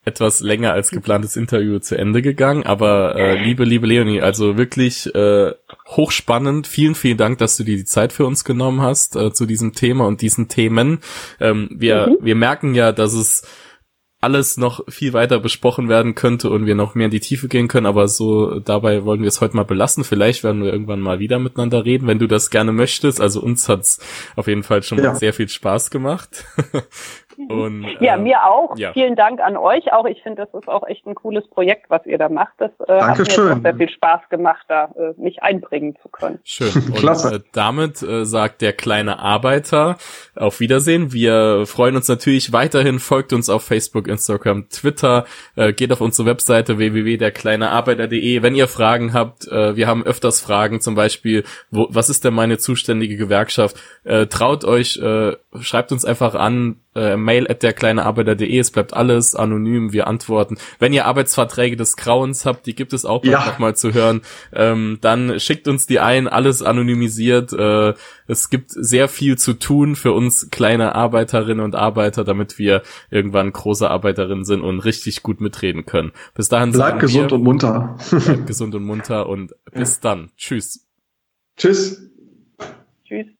[0.08, 2.66] etwas länger als geplantes Interview zu Ende gegangen.
[2.66, 5.54] Aber äh, liebe, liebe Leonie, also wirklich äh,
[5.86, 6.66] hochspannend.
[6.66, 9.74] Vielen, vielen Dank, dass du dir die Zeit für uns genommen hast äh, zu diesem
[9.74, 11.00] Thema und diesen Themen.
[11.40, 12.18] Ähm, wir, mhm.
[12.22, 13.46] wir merken ja, dass es
[14.20, 17.68] alles noch viel weiter besprochen werden könnte und wir noch mehr in die Tiefe gehen
[17.68, 20.04] können, aber so dabei wollen wir es heute mal belassen.
[20.04, 23.22] Vielleicht werden wir irgendwann mal wieder miteinander reden, wenn du das gerne möchtest.
[23.22, 24.00] Also uns hat's
[24.36, 25.14] auf jeden Fall schon ja.
[25.14, 26.46] sehr viel Spaß gemacht.
[27.38, 28.76] Und, ja, äh, mir auch.
[28.78, 28.94] Ja.
[28.94, 30.06] Vielen Dank an euch auch.
[30.06, 32.54] Ich finde, das ist auch echt ein cooles Projekt, was ihr da macht.
[32.58, 36.40] Das äh, hat mir auch sehr viel Spaß gemacht, da äh, mich einbringen zu können.
[36.44, 36.72] Schön.
[36.88, 37.36] Und Klasse.
[37.36, 39.98] Äh, damit äh, sagt der kleine Arbeiter
[40.36, 41.14] auf Wiedersehen.
[41.14, 43.00] Wir freuen uns natürlich weiterhin.
[43.00, 45.26] Folgt uns auf Facebook, Instagram, Twitter.
[45.56, 48.42] Äh, geht auf unsere Webseite www.derkleinearbeiter.de.
[48.42, 52.34] Wenn ihr Fragen habt, äh, wir haben öfters Fragen, zum Beispiel, wo, was ist denn
[52.34, 53.78] meine zuständige Gewerkschaft?
[54.04, 59.36] Äh, traut euch, äh, schreibt uns einfach an, äh, mail at derkleinearbeiter.de, es bleibt alles
[59.36, 60.58] anonym, wir antworten.
[60.80, 63.46] Wenn ihr Arbeitsverträge des Grauens habt, die gibt es auch ja.
[63.46, 64.22] nochmal zu hören,
[64.54, 67.54] ähm, dann schickt uns die ein, alles anonymisiert.
[67.54, 67.94] Äh,
[68.28, 73.54] es gibt sehr viel zu tun für uns kleine Arbeiterinnen und Arbeiter, damit wir irgendwann
[73.54, 76.12] große Arbeiterinnen sind und richtig gut mitreden können.
[76.34, 77.98] Bis dahin bleibt gesund wir, und munter.
[78.10, 80.32] Bleibt gesund und munter und bis dann.
[80.36, 80.88] Tschüss.
[81.56, 82.02] Tschüss.
[83.06, 83.37] Tschüss.